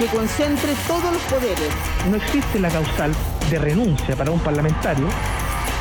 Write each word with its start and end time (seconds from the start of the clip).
que 0.00 0.06
concentre 0.06 0.72
todos 0.88 1.12
los 1.12 1.22
poderes. 1.24 1.68
No 2.08 2.16
existe 2.16 2.58
la 2.58 2.70
causal 2.70 3.12
de 3.50 3.58
renuncia 3.58 4.16
para 4.16 4.30
un 4.30 4.40
parlamentario 4.40 5.06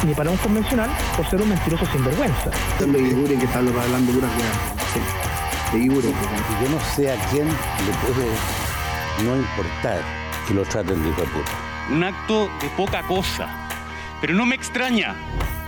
ni 0.05 0.13
para 0.13 0.29
un 0.29 0.35
convencional 0.37 0.89
por 1.15 1.25
ser 1.29 1.41
un 1.41 1.47
mentiroso 1.47 1.85
sinvergüenza. 1.85 2.49
De 2.79 2.85
Guigure 2.85 3.37
que 3.37 3.45
está 3.45 3.59
hablando 3.59 4.11
puras 4.11 4.31
Sí, 5.71 5.79
de. 5.79 6.09
Yo 6.09 6.69
no 6.69 6.79
sé 6.95 7.13
a 7.13 7.15
quién 7.29 7.47
le 7.47 7.93
puede 8.03 8.27
no 9.23 9.37
importar 9.37 10.01
que 10.45 10.53
lo 10.53 10.63
traten 10.63 11.01
de 11.01 11.09
hijo 11.09 11.21
de 11.21 11.27
puta. 11.27 11.51
Un 11.89 12.03
acto 12.03 12.49
de 12.61 12.67
poca 12.75 13.01
cosa. 13.03 13.47
Pero 14.19 14.33
no 14.33 14.45
me 14.45 14.55
extraña, 14.55 15.15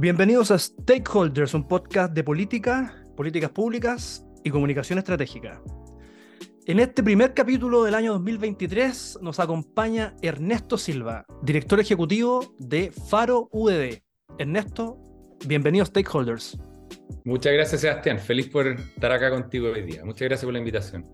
Bienvenidos 0.00 0.50
a 0.50 0.58
Stakeholders, 0.58 1.52
un 1.52 1.68
podcast 1.68 2.14
de 2.14 2.24
política, 2.24 3.04
políticas 3.18 3.50
públicas 3.50 4.24
y 4.42 4.48
comunicación 4.48 4.98
estratégica. 4.98 5.62
En 6.64 6.80
este 6.80 7.02
primer 7.02 7.34
capítulo 7.34 7.84
del 7.84 7.94
año 7.94 8.12
2023 8.14 9.18
nos 9.20 9.38
acompaña 9.40 10.14
Ernesto 10.22 10.78
Silva, 10.78 11.26
director 11.42 11.80
ejecutivo 11.80 12.54
de 12.58 12.90
Faro 13.10 13.50
UDD. 13.52 13.98
Ernesto, 14.38 14.96
bienvenido 15.46 15.82
a 15.82 15.86
Stakeholders. 15.86 16.58
Muchas 17.26 17.52
gracias, 17.52 17.82
Sebastián. 17.82 18.18
Feliz 18.18 18.48
por 18.48 18.68
estar 18.68 19.12
acá 19.12 19.28
contigo 19.28 19.68
hoy 19.68 19.82
día. 19.82 20.02
Muchas 20.06 20.22
gracias 20.22 20.46
por 20.46 20.54
la 20.54 20.60
invitación. 20.60 21.06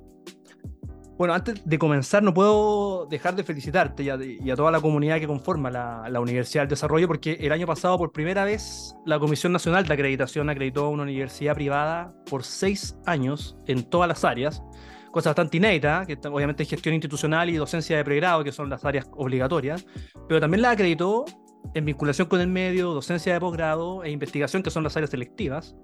Bueno, 1.18 1.32
antes 1.32 1.62
de 1.64 1.78
comenzar, 1.78 2.22
no 2.22 2.34
puedo 2.34 3.06
dejar 3.06 3.34
de 3.34 3.42
felicitarte 3.42 4.02
y 4.02 4.10
a, 4.50 4.54
toda 4.54 4.70
la 4.70 4.82
comunidad 4.82 5.18
que 5.18 5.26
conforma 5.26 5.70
la, 5.70 6.06
la, 6.10 6.20
Universidad 6.20 6.64
del 6.64 6.68
Desarrollo, 6.68 7.06
porque 7.06 7.38
el 7.40 7.52
año 7.52 7.66
pasado, 7.66 7.96
por 7.96 8.12
primera 8.12 8.44
vez, 8.44 8.94
la 9.06 9.18
Comisión 9.18 9.50
Nacional 9.50 9.86
de 9.86 9.94
Acreditación 9.94 10.50
acreditó 10.50 10.84
a 10.84 10.88
una 10.90 11.04
universidad 11.04 11.54
privada 11.54 12.12
por 12.28 12.44
seis 12.44 12.98
años 13.06 13.56
en 13.66 13.84
todas 13.84 14.08
las 14.08 14.24
áreas, 14.24 14.62
cosa 15.10 15.30
bastante 15.30 15.56
inédita, 15.56 16.04
que 16.06 16.18
obviamente 16.28 16.64
es 16.64 16.68
gestión 16.68 16.94
institucional 16.94 17.48
y 17.48 17.56
docencia 17.56 17.96
de 17.96 18.04
pregrado, 18.04 18.44
que 18.44 18.52
son 18.52 18.68
las 18.68 18.84
áreas 18.84 19.08
obligatorias, 19.16 19.86
pero 20.28 20.38
también 20.38 20.60
la 20.60 20.72
acreditó 20.72 21.24
en 21.72 21.86
vinculación 21.86 22.28
con 22.28 22.42
el 22.42 22.48
medio, 22.48 22.92
docencia 22.92 23.32
de 23.32 23.40
posgrado 23.40 24.04
e 24.04 24.10
investigación, 24.10 24.62
que 24.62 24.70
son 24.70 24.84
las 24.84 24.94
áreas 24.98 25.10
selectivas. 25.10 25.74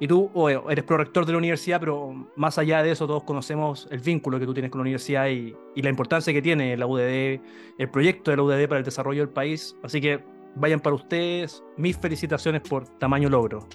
Y 0.00 0.08
tú 0.08 0.30
eres 0.48 0.84
prorector 0.84 1.24
de 1.24 1.32
la 1.32 1.38
universidad, 1.38 1.78
pero 1.80 2.30
más 2.36 2.58
allá 2.58 2.82
de 2.82 2.90
eso, 2.90 3.06
todos 3.06 3.22
conocemos 3.22 3.86
el 3.90 4.00
vínculo 4.00 4.40
que 4.40 4.46
tú 4.46 4.52
tienes 4.52 4.70
con 4.70 4.80
la 4.80 4.82
universidad 4.82 5.28
y, 5.28 5.54
la 5.76 5.88
importancia 5.88 6.32
que 6.32 6.42
tiene 6.42 6.76
la 6.76 6.86
UDD, 6.86 7.40
el 7.78 7.90
proyecto 7.90 8.30
de 8.30 8.36
la 8.36 8.42
UDD 8.42 8.68
para 8.68 8.78
el 8.78 8.84
desarrollo 8.84 9.20
del 9.20 9.30
país. 9.30 9.76
Así 9.82 10.00
que 10.00 10.20
vayan 10.56 10.80
para 10.80 10.96
ustedes 10.96 11.62
mis 11.76 11.96
felicitaciones 11.96 12.62
por 12.62 12.88
tamaño 12.98 13.28
logro. 13.28 13.68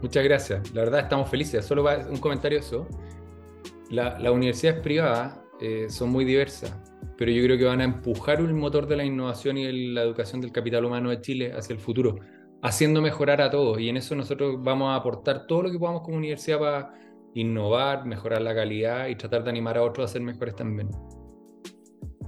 Muchas 0.00 0.24
gracias. 0.24 0.72
La 0.72 0.82
verdad 0.82 1.00
estamos 1.00 1.28
felices. 1.28 1.64
Solo 1.64 1.84
un 2.10 2.18
comentario 2.18 2.58
eso. 2.58 2.86
Las 3.90 4.20
la 4.20 4.32
universidades 4.32 4.80
privadas 4.80 5.38
eh, 5.60 5.86
son 5.88 6.10
muy 6.10 6.24
diversas, 6.24 6.74
pero 7.16 7.30
yo 7.30 7.42
creo 7.44 7.58
que 7.58 7.64
van 7.64 7.80
a 7.80 7.84
empujar 7.84 8.40
el 8.40 8.54
motor 8.54 8.86
de 8.86 8.96
la 8.96 9.04
innovación 9.04 9.56
y 9.56 9.92
la 9.92 10.02
educación 10.02 10.40
del 10.40 10.52
capital 10.52 10.84
humano 10.84 11.10
de 11.10 11.20
Chile 11.20 11.52
hacia 11.52 11.74
el 11.74 11.80
futuro, 11.80 12.16
haciendo 12.64 13.02
mejorar 13.02 13.42
a 13.42 13.50
todos. 13.50 13.78
Y 13.78 13.88
en 13.90 13.98
eso 13.98 14.16
nosotros 14.16 14.56
vamos 14.58 14.90
a 14.90 14.96
aportar 14.96 15.46
todo 15.46 15.64
lo 15.64 15.70
que 15.70 15.78
podamos 15.78 16.02
como 16.02 16.16
universidad 16.16 16.58
para 16.58 16.94
innovar, 17.34 18.06
mejorar 18.06 18.40
la 18.40 18.54
calidad 18.54 19.06
y 19.08 19.16
tratar 19.16 19.44
de 19.44 19.50
animar 19.50 19.76
a 19.76 19.82
otros 19.82 20.10
a 20.10 20.12
ser 20.12 20.22
mejores 20.22 20.56
también. 20.56 20.88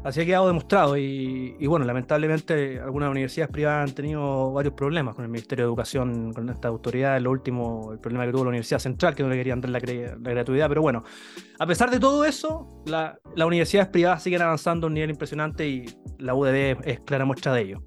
Así 0.05 0.21
ha 0.21 0.25
quedado 0.27 0.47
demostrado 0.47 0.97
y, 0.97 1.67
bueno, 1.67 1.85
lamentablemente 1.85 2.79
algunas 2.79 3.11
universidades 3.11 3.51
privadas 3.51 3.89
han 3.89 3.95
tenido 3.95 4.53
varios 4.53 4.75
problemas 4.75 5.17
con 5.17 5.25
el 5.25 5.31
Ministerio 5.31 5.65
de 5.65 5.69
Educación, 5.69 6.33
con 6.33 6.49
esta 6.49 6.69
autoridad. 6.69 7.21
Lo 7.21 7.33
último, 7.33 7.91
el 7.93 7.99
problema 7.99 8.25
que 8.25 8.31
tuvo 8.31 8.45
la 8.45 8.51
Universidad 8.51 8.79
Central, 8.79 9.17
que 9.17 9.25
no 9.25 9.31
le 9.31 9.37
querían 9.37 9.61
dar 9.61 9.71
la, 9.71 9.81
gratuidad. 9.81 10.69
Pero 10.69 10.83
bueno, 10.83 11.03
a 11.59 11.67
pesar 11.67 11.91
de 11.91 11.99
todo 11.99 12.25
eso, 12.25 12.85
las 12.85 13.17
universidades 13.35 13.89
privadas 13.89 14.23
siguen 14.23 14.43
avanzando 14.43 14.87
a 14.87 14.89
un 14.89 14.95
nivel 14.95 15.11
impresionante 15.11 15.67
y 15.67 15.87
la 16.19 16.35
UDD 16.35 16.87
es 16.87 17.01
clara 17.01 17.25
muestra 17.25 17.53
de 17.55 17.63
ello. 17.63 17.83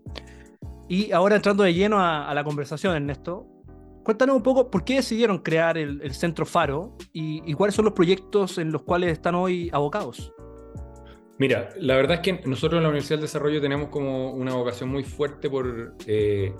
Y 0.89 1.13
ahora 1.13 1.37
entrando 1.37 1.63
de 1.63 1.73
lleno 1.73 1.99
a, 1.99 2.33
la 2.33 2.43
conversación, 2.43 2.95
Ernesto, 2.95 3.47
cuéntanos 4.03 4.35
un 4.35 4.43
poco 4.43 4.69
por 4.69 4.83
qué 4.83 4.95
decidieron 4.95 5.37
crear 5.37 5.77
el, 5.77 6.13
Centro 6.13 6.45
Faro 6.45 6.97
y 7.13 7.53
cuáles 7.53 7.75
son 7.75 7.85
los 7.85 7.93
proyectos 7.93 8.57
en 8.57 8.73
los 8.73 8.81
cuales 8.81 9.13
están 9.13 9.35
hoy 9.35 9.69
abocados. 9.71 10.33
Mira, 11.39 11.69
la 11.77 11.95
verdad 11.95 12.15
es 12.15 12.19
que 12.19 12.41
nosotros 12.45 12.79
en 12.79 12.83
la 12.83 12.89
Universidad 12.89 13.15
del 13.15 13.21
Desarrollo 13.21 13.61
tenemos 13.61 13.87
como 13.87 14.33
una 14.33 14.53
vocación 14.53 14.89
muy 14.89 15.05
fuerte 15.05 15.49
por, 15.49 15.95
eh, 16.05 16.53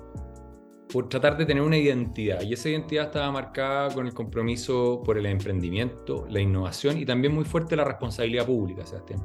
por 0.89 1.09
tratar 1.09 1.35
de 1.35 1.45
tener 1.45 1.61
una 1.61 1.77
identidad. 1.77 2.41
Y 2.43 2.53
esa 2.53 2.69
identidad 2.69 3.07
estaba 3.07 3.29
marcada 3.29 3.93
con 3.93 4.07
el 4.07 4.13
compromiso 4.13 5.03
por 5.03 5.17
el 5.17 5.25
emprendimiento, 5.25 6.25
la 6.29 6.39
innovación 6.39 6.97
y 6.97 7.05
también 7.05 7.35
muy 7.35 7.43
fuerte 7.43 7.75
la 7.75 7.83
responsabilidad 7.83 8.45
pública, 8.45 8.85
Sebastián. 8.85 9.19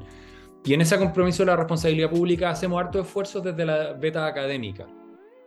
Y 0.65 0.73
en 0.73 0.81
ese 0.81 0.99
compromiso 0.99 1.43
de 1.43 1.47
la 1.47 1.57
responsabilidad 1.57 2.11
pública 2.11 2.51
hacemos 2.51 2.81
hartos 2.81 3.07
esfuerzos 3.07 3.45
desde 3.45 3.67
la 3.67 3.93
beta 3.93 4.27
académica. 4.27 4.87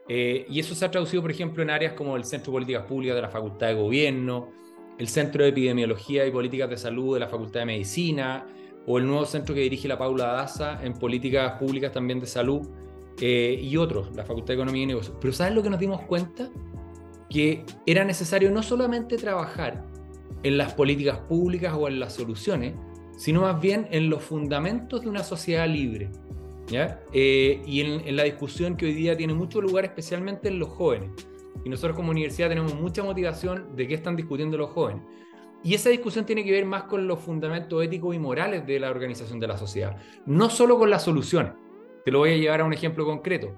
Eh, 0.08 0.46
y 0.48 0.60
eso 0.60 0.76
se 0.76 0.86
ha 0.86 0.92
traducido, 0.92 1.22
por 1.24 1.32
ejemplo, 1.32 1.64
en 1.64 1.72
áreas 1.72 1.94
como 1.94 2.16
el 2.16 2.24
Centro 2.24 2.52
de 2.52 2.56
Políticas 2.58 2.86
Públicas 2.86 3.16
de 3.16 3.22
la 3.24 3.30
Facultad 3.30 3.68
de 3.68 3.74
Gobierno, 3.74 4.52
el 4.98 5.08
Centro 5.08 5.44
de 5.44 5.50
Epidemiología 5.50 6.26
y 6.26 6.32
Políticas 6.32 6.70
de 6.70 6.78
Salud 6.78 7.16
de 7.16 7.20
la 7.20 7.28
Facultad 7.28 7.62
de 7.62 7.66
Medicina, 7.66 8.46
o 8.86 9.00
el 9.00 9.06
nuevo 9.06 9.26
centro 9.26 9.54
que 9.54 9.62
dirige 9.62 9.88
la 9.88 9.98
Paula 9.98 10.28
Daza 10.28 10.80
en 10.82 10.94
políticas 10.94 11.60
públicas 11.60 11.92
también 11.92 12.20
de 12.20 12.26
salud, 12.26 12.62
eh, 13.20 13.60
y 13.62 13.76
otros, 13.76 14.16
la 14.16 14.24
Facultad 14.24 14.50
de 14.50 14.54
Economía 14.54 14.84
y 14.84 14.86
Negocios. 14.86 15.18
Pero 15.20 15.34
¿sabes 15.34 15.54
lo 15.54 15.64
que 15.64 15.70
nos 15.70 15.80
dimos 15.80 16.02
cuenta? 16.04 16.50
Que 17.30 17.66
era 17.86 18.06
necesario 18.06 18.50
no 18.52 18.64
solamente 18.64 19.18
trabajar 19.18 19.84
en 20.44 20.58
las 20.58 20.74
políticas 20.74 21.18
públicas 21.20 21.74
o 21.76 21.88
en 21.88 22.00
las 22.00 22.14
soluciones, 22.14 22.76
sino 23.18 23.42
más 23.42 23.60
bien 23.60 23.88
en 23.92 24.10
los 24.10 24.24
fundamentos 24.24 25.02
de 25.02 25.10
una 25.10 25.24
sociedad 25.24 25.68
libre. 25.68 26.10
¿ya? 26.68 27.02
Eh, 27.12 27.62
y 27.66 27.82
en, 27.82 28.16
la 28.16 28.24
discusión 28.24 28.78
que 28.78 28.86
hoy 28.86 28.94
día 28.94 29.18
tiene 29.18 29.34
mucho 29.34 29.60
lugar, 29.60 29.84
especialmente 29.84 30.48
en 30.48 30.60
los 30.60 30.70
jóvenes. 30.70 31.10
Y 31.66 31.70
nosotros 31.70 31.96
como 31.96 32.12
universidad 32.12 32.50
tenemos 32.50 32.74
mucha 32.76 33.04
motivación 33.04 33.76
de 33.76 33.88
qué 33.88 33.96
están 33.96 34.16
discutiendo 34.16 34.58
los 34.58 34.70
jóvenes. 34.70 35.04
Y 35.64 35.74
esa 35.74 35.90
discusión 35.90 36.26
tiene 36.26 36.46
que 36.46 36.52
ver 36.52 36.66
más 36.66 36.84
con 36.84 37.08
los 37.08 37.20
fundamentos 37.20 37.84
éticos 37.84 38.16
y 38.16 38.20
morales 38.20 38.66
de 38.66 38.80
la 38.80 38.92
organización 38.92 39.40
de 39.40 39.48
la 39.48 39.58
sociedad, 39.58 39.98
no 40.26 40.50
solo 40.50 40.78
con 40.78 40.90
las 40.90 41.04
soluciones. 41.04 41.54
Te 42.06 42.12
lo 42.12 42.20
voy 42.20 42.32
a 42.32 42.38
llevar 42.38 42.62
a 42.62 42.66
un 42.66 42.74
ejemplo 42.74 43.06
concreto. 43.06 43.54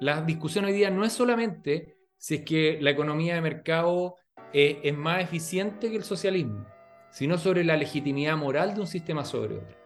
La 0.00 0.22
discusión 0.22 0.64
hoy 0.64 0.72
día 0.72 0.90
no 0.90 1.04
es 1.04 1.12
solamente 1.12 1.96
si 2.16 2.36
es 2.36 2.40
que 2.42 2.78
la 2.80 2.90
economía 2.90 3.34
de 3.34 3.42
mercado 3.42 4.16
eh, 4.52 4.80
es 4.82 4.96
más 4.96 5.22
eficiente 5.22 5.90
que 5.90 5.96
el 5.96 6.04
socialismo, 6.04 6.64
sino 7.14 7.38
sobre 7.38 7.62
la 7.62 7.76
legitimidad 7.76 8.36
moral 8.36 8.74
de 8.74 8.80
un 8.80 8.88
sistema 8.88 9.24
sobre 9.24 9.58
otro. 9.58 9.76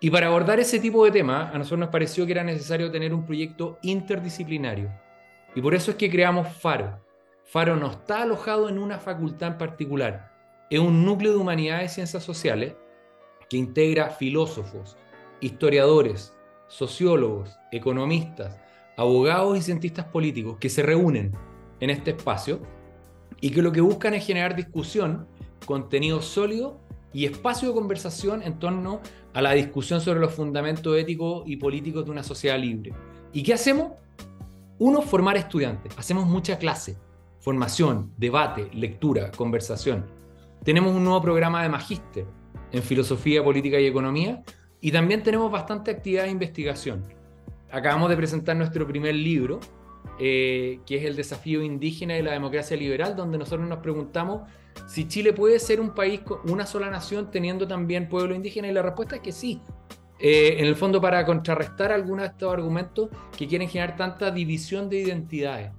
Y 0.00 0.10
para 0.10 0.26
abordar 0.26 0.60
ese 0.60 0.78
tipo 0.78 1.02
de 1.02 1.10
temas, 1.10 1.54
a 1.54 1.56
nosotros 1.56 1.80
nos 1.80 1.88
pareció 1.88 2.26
que 2.26 2.32
era 2.32 2.44
necesario 2.44 2.90
tener 2.90 3.14
un 3.14 3.24
proyecto 3.24 3.78
interdisciplinario. 3.80 4.92
Y 5.54 5.62
por 5.62 5.74
eso 5.74 5.92
es 5.92 5.96
que 5.96 6.10
creamos 6.10 6.46
FARO. 6.46 7.00
FARO 7.44 7.76
no 7.76 7.90
está 7.90 8.20
alojado 8.20 8.68
en 8.68 8.78
una 8.78 8.98
facultad 8.98 9.52
en 9.52 9.58
particular, 9.58 10.30
es 10.68 10.78
un 10.78 11.06
núcleo 11.06 11.32
de 11.32 11.38
humanidades 11.38 11.92
y 11.92 11.94
ciencias 11.94 12.22
sociales 12.22 12.74
que 13.48 13.56
integra 13.56 14.10
filósofos, 14.10 14.98
historiadores, 15.40 16.34
sociólogos, 16.66 17.58
economistas, 17.72 18.60
abogados 18.98 19.56
y 19.56 19.62
cientistas 19.62 20.04
políticos 20.04 20.58
que 20.60 20.68
se 20.68 20.82
reúnen 20.82 21.32
en 21.80 21.88
este 21.88 22.10
espacio 22.10 22.60
y 23.40 23.50
que 23.52 23.62
lo 23.62 23.72
que 23.72 23.80
buscan 23.80 24.12
es 24.12 24.26
generar 24.26 24.54
discusión, 24.54 25.26
contenido 25.64 26.22
sólido 26.22 26.78
y 27.12 27.24
espacio 27.24 27.68
de 27.68 27.74
conversación 27.74 28.42
en 28.42 28.58
torno 28.58 29.00
a 29.32 29.42
la 29.42 29.52
discusión 29.52 30.00
sobre 30.00 30.20
los 30.20 30.34
fundamentos 30.34 30.96
éticos 30.96 31.44
y 31.46 31.56
políticos 31.56 32.04
de 32.04 32.10
una 32.10 32.22
sociedad 32.22 32.58
libre. 32.58 32.92
¿Y 33.32 33.42
qué 33.42 33.54
hacemos? 33.54 33.92
Uno, 34.78 35.02
formar 35.02 35.36
estudiantes. 35.36 35.92
Hacemos 35.98 36.26
mucha 36.26 36.58
clase, 36.58 36.96
formación, 37.40 38.12
debate, 38.16 38.70
lectura, 38.72 39.30
conversación. 39.32 40.06
Tenemos 40.64 40.94
un 40.94 41.04
nuevo 41.04 41.20
programa 41.22 41.62
de 41.62 41.68
magíster 41.68 42.26
en 42.72 42.82
filosofía, 42.82 43.42
política 43.42 43.80
y 43.80 43.86
economía 43.86 44.42
y 44.80 44.92
también 44.92 45.22
tenemos 45.22 45.50
bastante 45.50 45.90
actividad 45.90 46.24
de 46.24 46.30
investigación. 46.30 47.04
Acabamos 47.70 48.08
de 48.08 48.16
presentar 48.16 48.56
nuestro 48.56 48.86
primer 48.86 49.14
libro, 49.14 49.60
eh, 50.18 50.80
que 50.86 50.96
es 50.96 51.04
El 51.04 51.16
desafío 51.16 51.62
indígena 51.62 52.16
y 52.18 52.22
la 52.22 52.32
democracia 52.32 52.76
liberal, 52.76 53.14
donde 53.16 53.38
nosotros 53.38 53.68
nos 53.68 53.78
preguntamos 53.78 54.42
si 54.86 55.06
Chile 55.08 55.32
puede 55.32 55.58
ser 55.58 55.80
un 55.80 55.90
país 55.90 56.20
una 56.44 56.66
sola 56.66 56.90
nación 56.90 57.30
teniendo 57.30 57.66
también 57.66 58.08
pueblo 58.08 58.34
indígena 58.34 58.68
y 58.68 58.72
la 58.72 58.82
respuesta 58.82 59.16
es 59.16 59.22
que 59.22 59.32
sí. 59.32 59.60
Eh, 60.20 60.56
en 60.58 60.66
el 60.66 60.74
fondo 60.74 61.00
para 61.00 61.24
contrarrestar 61.24 61.92
algunos 61.92 62.22
de 62.22 62.28
estos 62.30 62.52
argumentos 62.52 63.08
que 63.36 63.46
quieren 63.46 63.68
generar 63.68 63.96
tanta 63.96 64.30
división 64.32 64.88
de 64.88 65.00
identidades. 65.00 65.70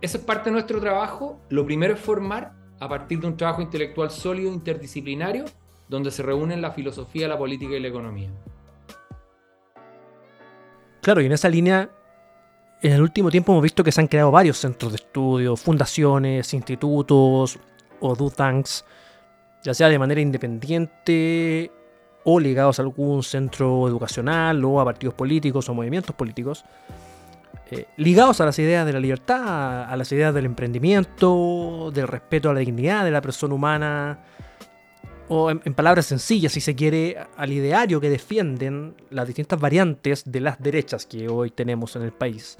Esa 0.00 0.18
es 0.18 0.24
parte 0.24 0.50
de 0.50 0.52
nuestro 0.52 0.80
trabajo. 0.80 1.40
Lo 1.48 1.66
primero 1.66 1.94
es 1.94 2.00
formar 2.00 2.52
a 2.78 2.88
partir 2.88 3.18
de 3.20 3.26
un 3.26 3.36
trabajo 3.36 3.62
intelectual 3.62 4.10
sólido, 4.10 4.52
interdisciplinario, 4.52 5.44
donde 5.88 6.10
se 6.10 6.22
reúnen 6.22 6.62
la 6.62 6.70
filosofía, 6.70 7.26
la 7.26 7.38
política 7.38 7.74
y 7.74 7.80
la 7.80 7.88
economía. 7.88 8.30
Claro, 11.00 11.20
y 11.20 11.26
en 11.26 11.32
esa 11.32 11.48
línea, 11.48 11.90
en 12.84 12.92
el 12.92 13.00
último 13.00 13.30
tiempo 13.30 13.52
hemos 13.52 13.62
visto 13.62 13.82
que 13.82 13.90
se 13.90 14.02
han 14.02 14.08
creado 14.08 14.30
varios 14.30 14.58
centros 14.58 14.92
de 14.92 14.96
estudio, 14.96 15.56
fundaciones, 15.56 16.52
institutos 16.52 17.58
o 17.98 18.14
do 18.14 18.28
tanks, 18.28 18.84
ya 19.62 19.72
sea 19.72 19.88
de 19.88 19.98
manera 19.98 20.20
independiente 20.20 21.72
o 22.24 22.38
ligados 22.38 22.78
a 22.78 22.82
algún 22.82 23.22
centro 23.22 23.88
educacional 23.88 24.62
o 24.66 24.80
a 24.80 24.84
partidos 24.84 25.14
políticos 25.14 25.66
o 25.70 25.74
movimientos 25.74 26.14
políticos, 26.14 26.62
eh, 27.70 27.86
ligados 27.96 28.42
a 28.42 28.44
las 28.44 28.58
ideas 28.58 28.84
de 28.84 28.92
la 28.92 29.00
libertad, 29.00 29.84
a 29.84 29.96
las 29.96 30.12
ideas 30.12 30.34
del 30.34 30.44
emprendimiento, 30.44 31.90
del 31.90 32.06
respeto 32.06 32.50
a 32.50 32.52
la 32.52 32.60
dignidad 32.60 33.02
de 33.02 33.10
la 33.10 33.22
persona 33.22 33.54
humana, 33.54 34.18
o 35.28 35.50
en, 35.50 35.60
palabras 35.74 36.04
sencillas, 36.04 36.52
si 36.52 36.60
se 36.60 36.74
quiere, 36.74 37.16
al 37.38 37.50
ideario 37.50 37.98
que 37.98 38.10
defienden 38.10 38.94
las 39.08 39.26
distintas 39.26 39.58
variantes 39.58 40.30
de 40.30 40.40
las 40.40 40.60
derechas 40.60 41.06
que 41.06 41.30
hoy 41.30 41.50
tenemos 41.50 41.96
en 41.96 42.02
el 42.02 42.12
país. 42.12 42.58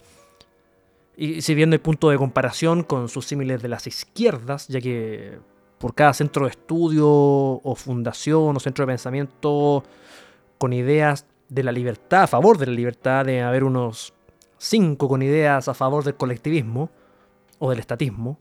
Y 1.16 1.42
si 1.42 1.54
viendo 1.54 1.74
el 1.74 1.80
punto 1.80 2.10
de 2.10 2.18
comparación 2.18 2.82
con 2.82 3.08
sus 3.08 3.26
símiles 3.26 3.62
de 3.62 3.68
las 3.68 3.86
izquierdas, 3.86 4.66
ya 4.68 4.80
que 4.80 5.38
por 5.78 5.94
cada 5.94 6.12
centro 6.12 6.46
de 6.46 6.50
estudio 6.50 7.08
o 7.08 7.74
fundación 7.76 8.56
o 8.56 8.60
centro 8.60 8.84
de 8.84 8.92
pensamiento 8.92 9.84
con 10.58 10.72
ideas 10.72 11.26
de 11.48 11.62
la 11.62 11.72
libertad, 11.72 12.24
a 12.24 12.26
favor 12.26 12.58
de 12.58 12.66
la 12.66 12.72
libertad, 12.72 13.24
de 13.26 13.42
haber 13.42 13.64
unos 13.64 14.14
cinco 14.58 15.08
con 15.08 15.22
ideas 15.22 15.68
a 15.68 15.74
favor 15.74 16.02
del 16.04 16.14
colectivismo 16.14 16.90
o 17.58 17.70
del 17.70 17.78
estatismo. 17.78 18.38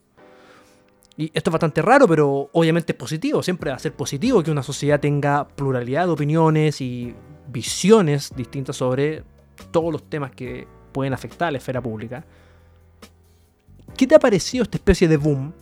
Y 1.15 1.25
esto 1.33 1.49
es 1.49 1.51
bastante 1.51 1.81
raro, 1.81 2.07
pero 2.07 2.49
obviamente 2.53 2.93
es 2.93 2.97
positivo. 2.97 3.43
Siempre 3.43 3.69
va 3.69 3.75
a 3.75 3.79
ser 3.79 3.93
positivo 3.93 4.41
que 4.41 4.49
una 4.49 4.63
sociedad 4.63 4.99
tenga 4.99 5.47
pluralidad 5.47 6.05
de 6.05 6.11
opiniones 6.11 6.81
y 6.81 7.13
visiones 7.47 8.33
distintas 8.35 8.77
sobre 8.77 9.23
todos 9.71 9.91
los 9.91 10.09
temas 10.09 10.31
que 10.31 10.67
pueden 10.91 11.13
afectar 11.13 11.49
a 11.49 11.51
la 11.51 11.59
esfera 11.59 11.81
pública. 11.81 12.25
¿Qué 13.97 14.07
te 14.07 14.15
ha 14.15 14.19
parecido 14.19 14.63
esta 14.63 14.77
especie 14.77 15.07
de 15.07 15.17
boom 15.17 15.53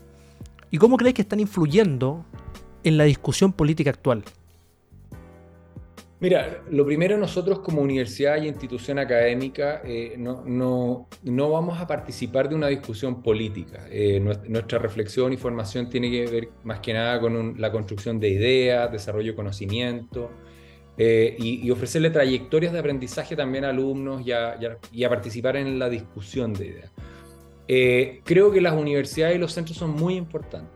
¿Y 0.71 0.77
cómo 0.77 0.95
crees 0.95 1.13
que 1.13 1.21
están 1.21 1.41
influyendo 1.41 2.25
en 2.83 2.97
la 2.97 3.03
discusión 3.03 3.51
política 3.51 3.89
actual? 3.89 4.23
Mira, 6.21 6.61
lo 6.69 6.85
primero 6.85 7.17
nosotros 7.17 7.59
como 7.59 7.81
universidad 7.81 8.41
y 8.41 8.47
institución 8.47 8.99
académica 8.99 9.81
eh, 9.83 10.15
no, 10.17 10.43
no, 10.45 11.09
no, 11.23 11.49
vamos 11.49 11.81
a 11.81 11.87
participar 11.87 12.47
de 12.47 12.55
una 12.55 12.67
discusión 12.67 13.21
política. 13.21 13.85
Eh, 13.89 14.19
nuestra 14.47 14.79
reflexión 14.79 15.33
y 15.33 15.37
formación 15.37 15.89
tiene 15.89 16.09
que 16.09 16.27
ver 16.27 16.49
más 16.63 16.79
que 16.79 16.93
nada 16.93 17.19
con 17.19 17.59
la 17.59 17.71
construcción 17.71 18.19
de 18.19 18.29
ideas, 18.29 18.91
desarrollo 18.91 19.31
de 19.31 19.35
conocimiento 19.35 20.29
eh, 20.95 21.35
y, 21.39 21.69
ofrecerle 21.71 22.11
trayectorias 22.11 22.71
de 22.71 22.79
aprendizaje 22.79 23.35
también 23.35 23.65
a 23.65 23.69
alumnos 23.69 24.21
y 24.23 24.31
a 24.31 25.09
participar 25.09 25.57
en 25.57 25.79
la 25.79 25.89
discusión 25.89 26.53
de 26.53 26.67
ideas. 26.67 26.91
Eh, 27.67 28.21
creo 28.23 28.51
que 28.51 28.61
las 28.61 28.73
universidades 28.73 29.35
y 29.35 29.39
los 29.39 29.53
centros 29.53 29.77
son 29.77 29.91
muy 29.91 30.15
importantes. 30.15 30.71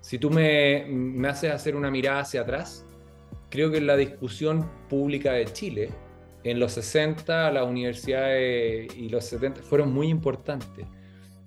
Si 0.00 0.18
tú 0.18 0.30
me, 0.30 0.84
me 0.88 1.28
haces 1.28 1.52
hacer 1.52 1.76
una 1.76 1.90
mirada 1.90 2.20
hacia 2.20 2.42
atrás, 2.42 2.86
creo 3.48 3.70
que 3.70 3.78
en 3.78 3.86
la 3.86 3.96
discusión 3.96 4.68
pública 4.88 5.32
de 5.32 5.46
Chile, 5.46 5.90
en 6.42 6.60
los 6.60 6.72
60 6.72 7.50
las 7.50 7.66
universidades 7.66 8.94
y 8.96 9.08
los 9.08 9.24
70 9.24 9.62
fueron 9.62 9.92
muy 9.92 10.08
importantes. 10.08 10.86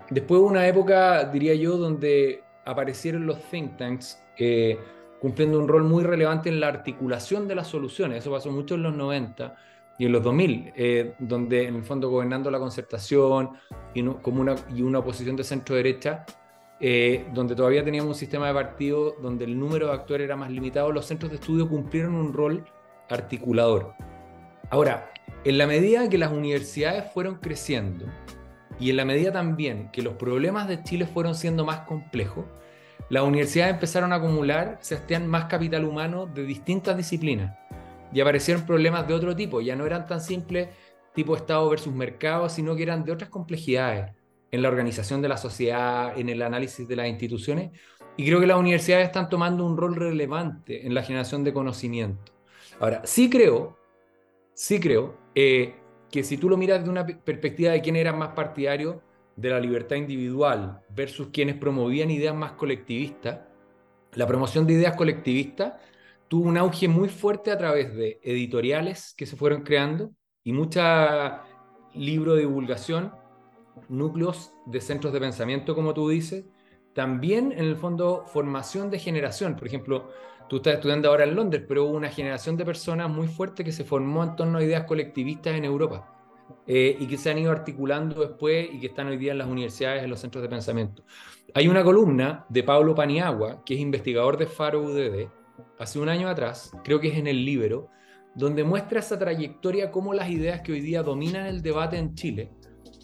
Después 0.10 0.42
una 0.42 0.68
época, 0.68 1.26
diría 1.26 1.54
yo, 1.54 1.78
donde 1.78 2.42
aparecieron 2.66 3.26
los 3.26 3.40
think 3.52 3.78
tanks 3.78 4.20
eh, 4.38 4.80
cumpliendo 5.20 5.60
un 5.60 5.68
rol 5.68 5.84
muy 5.84 6.04
relevante 6.04 6.50
en 6.50 6.60
la 6.60 6.68
articulación 6.68 7.48
de 7.48 7.56
las 7.56 7.68
soluciones. 7.68 8.20
Eso 8.20 8.32
pasó 8.32 8.52
mucho 8.52 8.76
en 8.76 8.84
los 8.84 8.96
90 8.96 9.56
y 9.98 10.06
en 10.06 10.12
los 10.12 10.24
2000, 10.24 10.74
eh, 10.76 11.14
donde 11.20 11.68
en 11.68 11.76
el 11.76 11.84
fondo 11.84 12.10
gobernando 12.10 12.52
la 12.52 12.60
concertación 12.60 13.52
y, 13.94 14.04
como 14.04 14.42
una, 14.42 14.56
y 14.74 14.82
una 14.82 15.00
oposición 15.00 15.36
de 15.36 15.44
centro-derecha, 15.44 16.26
eh, 16.80 17.26
donde 17.34 17.56
todavía 17.56 17.84
teníamos 17.84 18.10
un 18.10 18.16
sistema 18.16 18.48
de 18.48 18.54
partido 18.54 19.16
donde 19.22 19.46
el 19.46 19.60
número 19.60 19.88
de 19.88 19.94
actores 19.94 20.26
era 20.26 20.36
más 20.36 20.52
limitado, 20.52 20.92
los 20.92 21.06
centros 21.06 21.32
de 21.32 21.38
estudio 21.38 21.68
cumplieron 21.68 22.14
un 22.14 22.34
rol 22.34 22.64
articulador. 23.10 23.94
Ahora, 24.70 25.12
en 25.44 25.58
la 25.58 25.66
medida 25.66 26.08
que 26.10 26.18
las 26.18 26.32
universidades 26.32 27.12
fueron 27.12 27.36
creciendo 27.36 28.06
y 28.80 28.92
en 28.92 28.98
la 28.98 29.06
medida 29.06 29.32
también 29.32 29.90
que 29.92 30.04
los 30.04 30.14
problemas 30.14 30.68
de 30.68 30.84
Chile 30.84 31.08
fueron 31.08 31.34
siendo 31.34 31.66
más 31.66 31.80
complejos, 31.82 32.46
las 33.10 33.24
universidades 33.24 33.74
empezaron 33.74 34.14
a 34.14 34.18
acumular, 34.18 34.78
Sebastián, 34.82 35.26
más 35.28 35.46
capital 35.46 35.86
humano 35.86 36.28
de 36.28 36.44
distintas 36.44 36.98
disciplinas 36.98 37.58
y 38.14 38.22
aparecieron 38.22 38.66
problemas 38.66 39.08
de 39.08 39.14
otro 39.14 39.36
tipo, 39.36 39.62
ya 39.62 39.76
no 39.76 39.86
eran 39.86 40.08
tan 40.08 40.22
simples 40.22 40.70
tipo 41.14 41.36
Estado 41.36 41.68
versus 41.70 41.94
mercado, 41.94 42.48
sino 42.48 42.76
que 42.76 42.84
eran 42.84 43.04
de 43.04 43.12
otras 43.12 43.30
complejidades 43.30 44.12
en 44.52 44.62
la 44.62 44.70
organización 44.70 45.22
de 45.22 45.30
la 45.30 45.38
sociedad, 45.38 46.18
en 46.18 46.30
el 46.30 46.42
análisis 46.42 46.88
de 46.88 46.96
las 46.96 47.08
instituciones, 47.08 47.72
y 48.16 48.26
creo 48.26 48.40
que 48.40 48.48
las 48.48 48.58
universidades 48.58 49.08
están 49.08 49.30
tomando 49.30 49.66
un 49.66 49.78
rol 49.78 49.96
relevante 49.96 50.86
en 50.86 50.94
la 50.94 51.04
generación 51.04 51.44
de 51.44 51.54
conocimiento. 51.54 52.32
Ahora, 52.80 53.02
sí 53.04 53.30
creo, 53.30 53.78
sí 54.54 54.80
creo 54.80 55.18
eh, 55.36 55.76
que 56.12 56.24
si 56.24 56.38
tú 56.38 56.50
lo 56.50 56.58
miras 56.58 56.84
de 56.84 56.90
una 56.90 57.06
perspectiva 57.06 57.72
de 57.72 57.82
quién 57.82 57.96
era 57.96 58.14
más 58.14 58.30
partidario 58.30 59.02
de 59.36 59.50
la 59.50 59.60
libertad 59.60 59.98
individual 59.98 60.82
versus 60.90 61.28
quienes 61.32 61.56
promovían 61.56 62.10
ideas 62.10 62.36
más 62.36 62.54
colectivistas, 62.54 63.40
la 64.14 64.26
promoción 64.26 64.66
de 64.66 64.74
ideas 64.74 64.96
colectivistas 64.96 65.74
tuvo 66.28 66.48
un 66.48 66.58
auge 66.58 66.88
muy 66.88 67.10
fuerte 67.10 67.52
a 67.52 67.58
través 67.58 67.96
de 67.96 68.20
editoriales 68.24 69.14
que 69.18 69.26
se 69.26 69.36
fueron 69.36 69.64
creando 69.64 70.12
y 70.44 70.54
mucha 70.54 71.44
libro 71.94 72.36
de 72.36 72.42
divulgación, 72.42 73.14
núcleos 73.90 74.52
de 74.66 74.82
centros 74.82 75.14
de 75.14 75.20
pensamiento, 75.20 75.76
como 75.76 75.94
tú 75.94 76.10
dices, 76.10 76.46
también 76.94 77.52
en 77.52 77.60
el 77.66 77.76
fondo 77.76 78.24
formación 78.28 78.90
de 78.90 79.00
generación. 79.00 79.56
Por 79.56 79.68
ejemplo, 79.68 80.10
tú 80.50 80.58
estás 80.58 80.76
estudiando 80.76 81.10
ahora 81.10 81.26
en 81.26 81.36
Londres, 81.36 81.64
pero 81.68 81.86
hubo 81.86 81.96
una 81.96 82.10
generación 82.10 82.58
de 82.58 82.66
personas 82.66 83.10
muy 83.10 83.28
fuerte 83.28 83.64
que 83.64 83.72
se 83.72 83.84
formó 83.84 84.24
en 84.24 84.36
torno 84.36 84.58
a 84.58 84.64
ideas 84.64 84.86
colectivistas 84.86 85.56
en 85.56 85.66
Europa. 85.66 86.14
Eh, 86.66 86.96
y 87.00 87.08
que 87.08 87.18
se 87.18 87.30
han 87.30 87.38
ido 87.38 87.52
articulando 87.52 88.22
después 88.22 88.70
y 88.72 88.80
que 88.80 88.88
están 88.88 89.08
hoy 89.08 89.18
día 89.18 89.34
en 89.34 89.38
las 89.38 89.48
universidades, 89.48 90.04
en 90.04 90.10
los 90.10 90.20
centros 90.20 90.42
de 90.42 90.50
pensamiento. 90.50 91.04
Hay 91.54 91.68
una 91.68 91.84
columna 91.84 92.46
de 92.50 92.64
Pablo 92.64 92.96
Paniagua, 92.96 93.64
que 93.66 93.74
es 93.74 93.80
investigador 93.80 94.38
de 94.38 94.48
Faro 94.48 94.82
UDD, 94.82 95.28
hace 95.80 96.00
un 96.00 96.10
año 96.10 96.28
atrás, 96.28 96.72
creo 96.84 97.00
que 97.00 97.10
es 97.10 97.18
en 97.18 97.28
el 97.28 97.46
Libro, 97.46 97.90
donde 98.36 98.64
muestra 98.64 99.00
esa 99.00 99.18
trayectoria, 99.18 99.92
cómo 99.92 100.14
las 100.14 100.30
ideas 100.30 100.62
que 100.62 100.72
hoy 100.72 100.82
día 100.82 101.04
dominan 101.04 101.48
el 101.48 101.62
debate 101.62 101.98
en 101.98 102.14
Chile, 102.16 102.52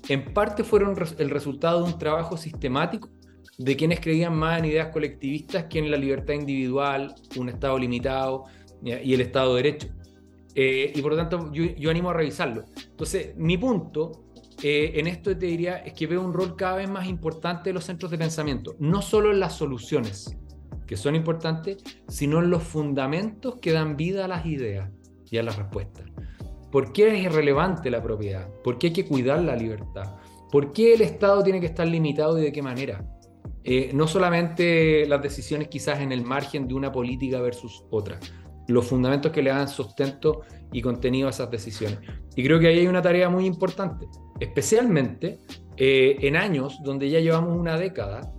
en 0.09 0.33
parte 0.33 0.63
fueron 0.63 0.95
el 1.17 1.29
resultado 1.29 1.83
de 1.83 1.93
un 1.93 1.97
trabajo 1.97 2.35
sistemático 2.37 3.09
de 3.57 3.75
quienes 3.75 3.99
creían 3.99 4.35
más 4.35 4.59
en 4.59 4.65
ideas 4.65 4.89
colectivistas 4.89 5.65
que 5.65 5.79
en 5.79 5.91
la 5.91 5.97
libertad 5.97 6.33
individual, 6.33 7.15
un 7.37 7.49
Estado 7.49 7.77
limitado 7.77 8.45
y 8.83 9.13
el 9.13 9.21
Estado 9.21 9.55
de 9.55 9.63
Derecho. 9.63 9.87
Eh, 10.55 10.91
y 10.93 11.01
por 11.01 11.11
lo 11.13 11.17
tanto, 11.17 11.51
yo, 11.51 11.89
animo 11.89 12.09
a 12.09 12.13
revisarlo. 12.13 12.65
Entonces, 12.89 13.35
mi 13.37 13.57
punto 13.57 14.25
eh, 14.61 14.93
en 14.95 15.07
esto 15.07 15.35
te 15.35 15.45
diría 15.45 15.77
es 15.77 15.93
que 15.93 16.05
veo 16.07 16.21
un 16.21 16.33
rol 16.33 16.55
cada 16.55 16.77
vez 16.77 16.89
más 16.89 17.07
importante 17.07 17.69
de 17.69 17.73
los 17.73 17.85
centros 17.85 18.11
de 18.11 18.17
pensamiento, 18.17 18.75
no 18.79 19.01
solo 19.01 19.31
en 19.31 19.39
las 19.39 19.55
soluciones, 19.55 20.37
que 20.85 20.97
son 20.97 21.15
importantes, 21.15 21.77
sino 22.07 22.39
en 22.39 22.49
los 22.49 22.63
fundamentos 22.63 23.55
que 23.57 23.71
dan 23.71 23.95
vida 23.97 24.25
a 24.25 24.27
las 24.27 24.45
ideas 24.45 24.89
y 25.29 25.37
a 25.37 25.43
las 25.43 25.57
respuestas. 25.57 26.05
¿Por 26.71 26.91
qué 26.91 27.15
es 27.15 27.23
irrelevante 27.23 27.91
la 27.91 28.01
propiedad? 28.01 28.49
¿Por 28.63 28.77
qué 28.77 28.87
hay 28.87 28.93
que 28.93 29.05
cuidar 29.05 29.41
la 29.41 29.55
libertad? 29.55 30.15
¿Por 30.51 30.73
qué 30.73 30.93
el 30.93 31.01
Estado 31.01 31.43
tiene 31.43 31.59
que 31.59 31.67
estar 31.67 31.87
limitado 31.87 32.39
y 32.39 32.43
de 32.43 32.51
qué 32.51 32.61
manera? 32.61 33.03
eh, 33.63 33.91
no 33.93 34.07
solamente 34.07 35.05
las 35.07 35.21
decisiones 35.21 35.69
quizás 35.69 35.99
en 35.99 36.11
el 36.11 36.23
margen 36.23 36.67
de 36.67 36.73
una 36.73 36.91
política 36.91 37.39
versus 37.39 37.85
otra, 37.89 38.19
los 38.67 38.85
fundamentos 38.85 39.31
que 39.31 39.41
le 39.41 39.51
dan 39.51 39.67
sustento 39.67 40.41
y 40.71 40.81
contenido 40.81 41.27
a 41.27 41.29
esas 41.29 41.49
decisiones. 41.49 41.99
Y 42.35 42.43
creo 42.43 42.59
que 42.59 42.67
ahí 42.67 42.79
hay 42.79 42.87
una 42.87 43.01
tarea 43.01 43.29
muy 43.29 43.45
importante, 43.45 44.07
especialmente 44.39 45.39
eh, 45.77 46.17
en 46.21 46.35
años 46.35 46.79
donde 46.83 47.09
ya 47.09 47.19
llevamos 47.19 47.57
una 47.57 47.77
década 47.77 48.33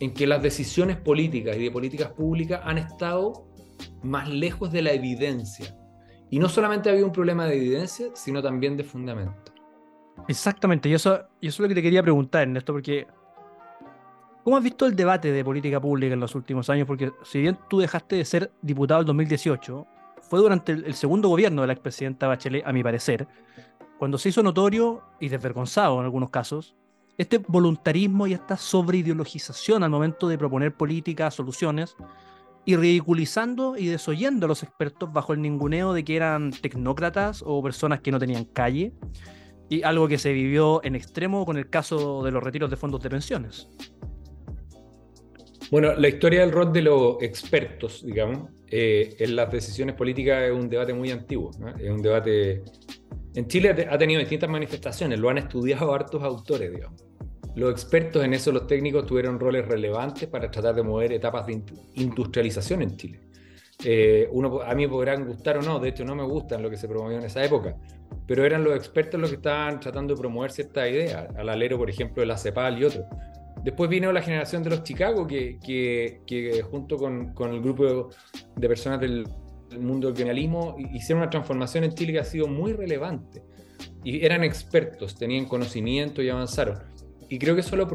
en 0.00 0.14
que 0.14 0.26
las 0.26 0.42
decisiones 0.42 0.96
políticas 0.96 1.56
y 1.56 1.64
de 1.64 1.70
políticas 1.70 2.10
públicas 2.10 2.60
han 2.64 2.78
estado 2.78 3.46
más 4.02 4.28
lejos 4.28 4.72
de 4.72 4.82
la 4.82 4.92
evidencia. 4.92 5.76
Y 6.30 6.38
no 6.38 6.48
solamente 6.48 6.90
había 6.90 7.04
un 7.04 7.12
problema 7.12 7.46
de 7.46 7.56
evidencia, 7.56 8.08
sino 8.14 8.42
también 8.42 8.76
de 8.76 8.84
fundamento. 8.84 9.52
Exactamente, 10.28 10.88
y 10.88 10.94
eso, 10.94 11.20
y 11.40 11.48
eso 11.48 11.56
es 11.56 11.60
lo 11.60 11.68
que 11.68 11.74
te 11.74 11.82
quería 11.82 12.02
preguntar, 12.02 12.42
Ernesto, 12.42 12.72
porque 12.72 13.06
¿cómo 14.42 14.56
has 14.56 14.64
visto 14.64 14.86
el 14.86 14.96
debate 14.96 15.30
de 15.30 15.44
política 15.44 15.80
pública 15.80 16.14
en 16.14 16.20
los 16.20 16.34
últimos 16.34 16.68
años? 16.68 16.86
Porque 16.86 17.12
si 17.22 17.40
bien 17.40 17.58
tú 17.68 17.78
dejaste 17.78 18.16
de 18.16 18.24
ser 18.24 18.50
diputado 18.62 19.02
en 19.02 19.06
2018, 19.06 19.86
fue 20.22 20.40
durante 20.40 20.72
el, 20.72 20.94
segundo 20.94 21.28
gobierno 21.28 21.62
de 21.62 21.68
la 21.68 21.72
expresidenta 21.74 22.26
Bachelet, 22.26 22.66
a 22.66 22.72
mi 22.72 22.82
parecer, 22.82 23.28
cuando 23.98 24.18
se 24.18 24.30
hizo 24.30 24.42
notorio 24.42 25.02
y 25.20 25.28
desvergonzado 25.28 25.98
en 26.00 26.04
algunos 26.04 26.30
casos 26.30 26.74
este 27.18 27.38
voluntarismo 27.38 28.26
y 28.26 28.34
esta 28.34 28.56
sobreideologización 28.56 29.82
al 29.82 29.90
momento 29.90 30.28
de 30.28 30.38
proponer 30.38 30.74
políticas, 30.74 31.34
soluciones, 31.34 31.96
y 32.64 32.74
ridiculizando 32.76 33.76
y 33.76 33.86
desoyendo 33.86 34.46
a 34.46 34.48
los 34.48 34.62
expertos 34.62 35.12
bajo 35.12 35.32
el 35.32 35.40
ninguneo 35.40 35.92
de 35.92 36.04
que 36.04 36.16
eran 36.16 36.50
tecnócratas 36.50 37.42
o 37.46 37.62
personas 37.62 38.00
que 38.00 38.10
no 38.10 38.18
tenían 38.18 38.44
calle, 38.44 38.92
y 39.68 39.82
algo 39.82 40.08
que 40.08 40.18
se 40.18 40.32
vivió 40.32 40.80
en 40.84 40.94
extremo 40.94 41.44
con 41.46 41.56
el 41.56 41.70
caso 41.70 42.22
de 42.24 42.30
los 42.30 42.42
retiros 42.42 42.70
de 42.70 42.76
fondos 42.76 43.02
de 43.02 43.10
pensiones. 43.10 43.68
Bueno, 45.70 45.94
la 45.94 46.08
historia 46.08 46.40
del 46.40 46.52
rol 46.52 46.72
de 46.72 46.82
los 46.82 47.22
expertos, 47.22 48.04
digamos, 48.04 48.50
eh, 48.68 49.16
en 49.18 49.34
las 49.34 49.50
decisiones 49.50 49.96
políticas 49.96 50.44
es 50.44 50.52
un 50.52 50.68
debate 50.68 50.92
muy 50.92 51.10
antiguo. 51.10 51.50
Es 51.78 51.90
un 51.90 52.02
debate. 52.02 52.62
En 53.36 53.46
Chile 53.48 53.86
ha 53.90 53.98
tenido 53.98 54.18
distintas 54.18 54.48
manifestaciones, 54.48 55.18
lo 55.18 55.28
han 55.28 55.36
estudiado 55.36 55.92
hartos 55.92 56.22
autores, 56.22 56.72
digamos. 56.72 57.04
Los 57.54 57.70
expertos 57.70 58.24
en 58.24 58.32
eso, 58.32 58.50
los 58.50 58.66
técnicos, 58.66 59.04
tuvieron 59.04 59.38
roles 59.38 59.66
relevantes 59.68 60.26
para 60.26 60.50
tratar 60.50 60.74
de 60.74 60.82
mover 60.82 61.12
etapas 61.12 61.46
de 61.46 61.62
industrialización 61.94 62.80
en 62.80 62.96
Chile. 62.96 63.20
Eh, 63.84 64.26
a 64.66 64.74
mí 64.74 64.86
podrán 64.86 65.26
gustar 65.26 65.58
o 65.58 65.62
no, 65.62 65.78
de 65.78 65.90
hecho 65.90 66.02
no 66.02 66.14
me 66.14 66.22
gustan 66.22 66.62
lo 66.62 66.70
que 66.70 66.78
se 66.78 66.88
promovió 66.88 67.18
en 67.18 67.24
esa 67.24 67.44
época, 67.44 67.76
pero 68.26 68.42
eran 68.42 68.64
los 68.64 68.74
expertos 68.74 69.20
los 69.20 69.28
que 69.28 69.36
estaban 69.36 69.80
tratando 69.80 70.14
de 70.14 70.20
promover 70.20 70.50
cierta 70.50 70.88
idea, 70.88 71.28
al 71.36 71.50
alero, 71.50 71.76
por 71.76 71.90
ejemplo, 71.90 72.22
de 72.22 72.26
la 72.26 72.38
CEPAL 72.38 72.78
y 72.78 72.84
otros. 72.84 73.04
Después 73.62 73.90
vino 73.90 74.10
la 74.12 74.22
generación 74.22 74.62
de 74.62 74.70
los 74.70 74.82
Chicago, 74.82 75.26
que, 75.26 75.58
que, 75.62 76.62
junto 76.70 76.96
con, 76.96 77.34
con, 77.34 77.52
el 77.52 77.60
grupo 77.60 78.08
de 78.54 78.68
personas 78.68 79.00
del, 79.00 79.26
mundo 79.78 80.08
del 80.08 80.14
criminalismo 80.14 80.76
hicieron 80.92 81.22
una 81.22 81.30
transformación 81.30 81.84
en 81.84 81.94
Chile 81.94 82.12
que 82.12 82.20
ha 82.20 82.24
sido 82.24 82.46
muy 82.46 82.72
relevante. 82.72 83.42
Y 84.04 84.24
eran 84.24 84.44
expertos, 84.44 85.16
tenían 85.16 85.46
conocimiento 85.46 86.22
y 86.22 86.28
avanzaron. 86.28 86.78
Y 87.28 87.38
creo 87.38 87.54
que 87.54 87.60
eso 87.60 87.76
lo, 87.76 87.86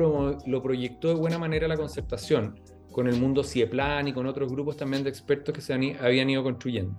lo 0.45 0.61
proyectó 0.61 1.07
de 1.07 1.13
buena 1.15 1.37
manera 1.37 1.67
la 1.67 1.77
concertación 1.77 2.59
con 2.91 3.07
el 3.07 3.15
mundo 3.15 3.43
CIEPLAN 3.43 4.09
y 4.09 4.13
con 4.13 4.25
otros 4.27 4.51
grupos 4.51 4.77
también 4.77 5.03
de 5.03 5.09
expertos 5.09 5.55
que 5.55 5.61
se 5.61 5.73
habían 5.73 6.29
ido 6.29 6.43
construyendo. 6.43 6.97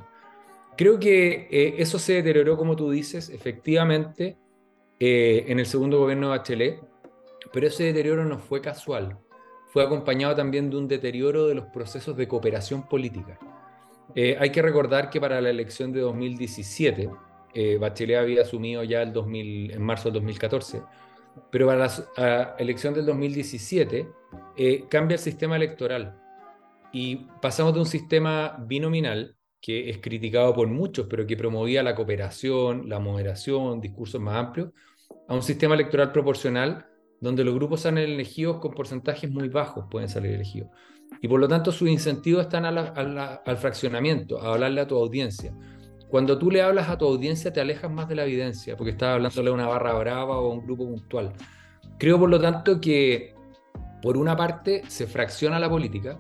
Creo 0.77 0.99
que 0.99 1.49
eh, 1.51 1.75
eso 1.79 1.99
se 1.99 2.15
deterioró, 2.15 2.57
como 2.57 2.77
tú 2.77 2.91
dices, 2.91 3.29
efectivamente, 3.29 4.39
eh, 4.99 5.45
en 5.49 5.59
el 5.59 5.67
segundo 5.67 5.99
gobierno 5.99 6.31
de 6.31 6.39
Bachelet, 6.39 6.81
pero 7.53 7.67
ese 7.67 7.85
deterioro 7.85 8.25
no 8.25 8.39
fue 8.39 8.63
casual, 8.63 9.19
fue 9.69 9.85
acompañado 9.85 10.35
también 10.35 10.71
de 10.71 10.77
un 10.77 10.89
deterioro 10.89 11.47
de 11.47 11.55
los 11.55 11.67
procesos 11.67 12.17
de 12.17 12.27
cooperación 12.27 12.89
política. 12.89 13.39
Eh, 14.15 14.37
hay 14.39 14.51
que 14.51 14.63
recordar 14.63 15.11
que 15.11 15.21
para 15.21 15.41
la 15.41 15.51
elección 15.51 15.93
de 15.93 16.01
2017, 16.01 17.11
Bachelet 17.79 18.19
había 18.19 18.43
asumido 18.43 18.83
ya 18.83 19.03
el 19.03 19.13
2000, 19.13 19.73
en 19.73 19.83
marzo 19.83 20.05
del 20.05 20.15
2014, 20.15 20.83
pero 21.51 21.67
para 21.67 21.87
la 22.17 22.57
elección 22.59 22.95
del 22.95 23.05
2017 23.05 24.09
cambia 24.89 25.17
el 25.17 25.21
sistema 25.21 25.57
electoral 25.57 26.19
y 26.93 27.17
pasamos 27.41 27.75
de 27.75 27.81
un 27.81 27.87
sistema 27.87 28.57
binominal 28.59 29.37
que 29.63 29.89
es 29.89 29.99
criticado 29.99 30.53
por 30.55 30.69
muchos, 30.69 31.07
pero 31.09 31.27
que 31.27 31.37
promovía 31.37 31.83
la 31.83 31.95
cooperación, 31.95 32.89
la 32.89 32.99
moderación, 32.99 33.81
discursos 33.81 34.21
más 34.21 34.37
amplios, 34.37 34.71
a 35.29 35.35
un 35.35 35.43
sistema 35.43 35.75
electoral 35.75 36.11
proporcional 36.13 36.87
donde 37.21 37.45
los 37.45 37.55
grupos 37.55 37.83
salen 37.83 38.11
elegidos 38.11 38.59
con 38.59 38.73
porcentajes 38.73 39.31
muy 39.31 39.49
bajos, 39.49 39.87
pueden 39.89 40.09
salir 40.09 40.33
elegidos. 40.33 40.71
Y 41.21 41.29
por 41.29 41.41
lo 41.41 41.49
tanto 41.49 41.71
sus 41.71 41.89
incentivos 41.89 42.43
están 42.43 42.65
al 42.65 43.57
fraccionamiento, 43.57 44.41
a 44.41 44.55
hablarle 44.55 44.81
a 44.81 44.87
tu 44.87 44.97
audiencia. 44.97 45.55
Cuando 46.09 46.39
tú 46.39 46.51
le 46.51 46.63
hablas 46.63 46.89
a 46.89 46.99
tu 46.99 47.07
audiencia 47.07 47.53
te 47.53 47.61
alejas 47.61 47.91
más 47.91 48.09
de 48.09 48.17
la 48.17 48.25
evidencia, 48.25 48.77
porque 48.77 48.91
estás 48.91 49.15
hablándole 49.15 49.51
a 49.51 49.53
una 49.53 49.69
barra 49.69 49.95
brava 49.95 50.39
o 50.39 50.51
a 50.51 50.55
un 50.55 50.65
grupo 50.65 50.87
puntual. 50.87 51.33
Creo 51.99 52.19
por 52.19 52.29
lo 52.29 52.41
tanto 52.41 52.81
que 52.81 53.35
por 54.03 54.17
una 54.17 54.37
parte 54.37 54.83
se 54.89 55.07
fracciona 55.07 55.59
la 55.59 55.71
política, 55.71 56.19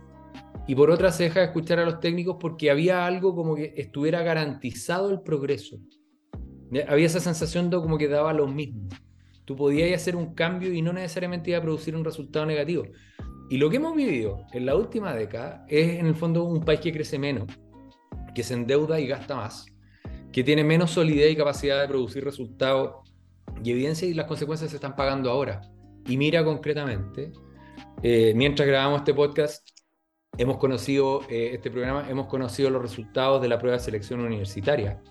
y 0.66 0.74
por 0.74 0.90
otra 0.90 1.10
se 1.10 1.24
deja 1.24 1.40
de 1.40 1.46
escuchar 1.46 1.80
a 1.80 1.84
los 1.84 2.00
técnicos 2.00 2.36
porque 2.38 2.70
había 2.70 3.04
algo 3.04 3.34
como 3.34 3.56
que 3.56 3.74
estuviera 3.76 4.22
garantizado 4.22 5.10
el 5.10 5.20
progreso. 5.20 5.78
Había 6.88 7.06
esa 7.06 7.20
sensación 7.20 7.68
de 7.68 7.76
como 7.78 7.98
que 7.98 8.08
daba 8.08 8.32
lo 8.32 8.46
mismo. 8.46 8.88
Tú 9.44 9.56
podías 9.56 9.92
hacer 10.00 10.14
un 10.14 10.34
cambio 10.34 10.72
y 10.72 10.80
no 10.80 10.92
necesariamente 10.92 11.50
iba 11.50 11.58
a 11.58 11.62
producir 11.62 11.96
un 11.96 12.04
resultado 12.04 12.46
negativo. 12.46 12.84
Y 13.52 13.58
lo 13.58 13.68
que 13.68 13.76
hemos 13.76 13.94
vivido 13.94 14.46
en 14.52 14.64
la 14.64 14.74
última 14.74 15.12
década 15.12 15.66
es 15.68 15.98
en 15.98 16.06
el 16.06 16.14
fondo 16.14 16.42
un 16.44 16.64
país 16.64 16.80
que 16.80 16.90
crece 16.90 17.18
menos, 17.18 17.48
que 18.34 18.42
se 18.42 18.54
endeuda 18.54 18.98
y 18.98 19.06
gasta 19.06 19.36
más, 19.36 19.66
que 20.32 20.42
tiene 20.42 20.64
menos 20.64 20.92
solidez 20.92 21.32
y 21.32 21.36
capacidad 21.36 21.82
de 21.82 21.86
producir 21.86 22.24
resultados 22.24 23.06
y 23.62 23.72
evidencia 23.72 24.08
y 24.08 24.14
las 24.14 24.24
consecuencias 24.24 24.70
se 24.70 24.76
están 24.76 24.96
pagando 24.96 25.30
ahora. 25.30 25.60
Y 26.06 26.16
mira 26.16 26.42
concretamente, 26.42 27.30
eh, 28.02 28.32
mientras 28.34 28.66
grabamos 28.66 29.00
este 29.00 29.12
podcast, 29.12 29.68
hemos 30.38 30.56
conocido 30.56 31.20
eh, 31.28 31.50
este 31.52 31.70
programa, 31.70 32.08
hemos 32.08 32.28
conocido 32.28 32.70
los 32.70 32.80
resultados 32.80 33.42
de 33.42 33.48
la 33.48 33.58
prueba 33.58 33.76
de 33.76 33.84
selección 33.84 34.20
universitaria 34.20 35.02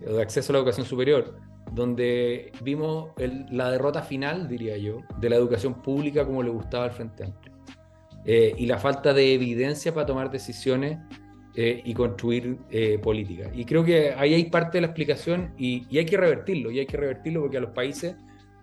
de 0.00 0.22
acceso 0.22 0.52
a 0.52 0.54
la 0.54 0.60
educación 0.60 0.86
superior, 0.86 1.36
donde 1.70 2.50
vimos 2.62 3.10
la 3.50 3.70
derrota 3.70 4.00
final, 4.00 4.48
diría 4.48 4.78
yo, 4.78 5.02
de 5.18 5.28
la 5.28 5.36
educación 5.36 5.82
pública 5.82 6.24
como 6.24 6.42
le 6.42 6.48
gustaba 6.48 6.84
al 6.84 6.92
Frente 6.92 7.24
Amplio. 7.24 7.59
Eh, 8.24 8.54
y 8.56 8.66
la 8.66 8.78
falta 8.78 9.14
de 9.14 9.34
evidencia 9.34 9.94
para 9.94 10.06
tomar 10.06 10.30
decisiones 10.30 10.98
eh, 11.54 11.82
y 11.84 11.94
construir 11.94 12.58
políticas. 13.02 13.50
Y 13.54 13.64
creo 13.64 13.84
que 13.84 14.12
ahí 14.12 14.34
hay 14.34 14.44
parte 14.50 14.78
de 14.78 14.82
la 14.82 14.86
explicación 14.88 15.54
y, 15.58 15.86
y 15.90 15.98
hay 15.98 16.06
que 16.06 16.16
revertirlo, 16.16 16.70
y 16.70 16.78
hay 16.78 16.86
que 16.86 16.96
revertirlo 16.96 17.40
porque 17.40 17.56
a 17.56 17.60
los 17.60 17.70
países 17.70 18.14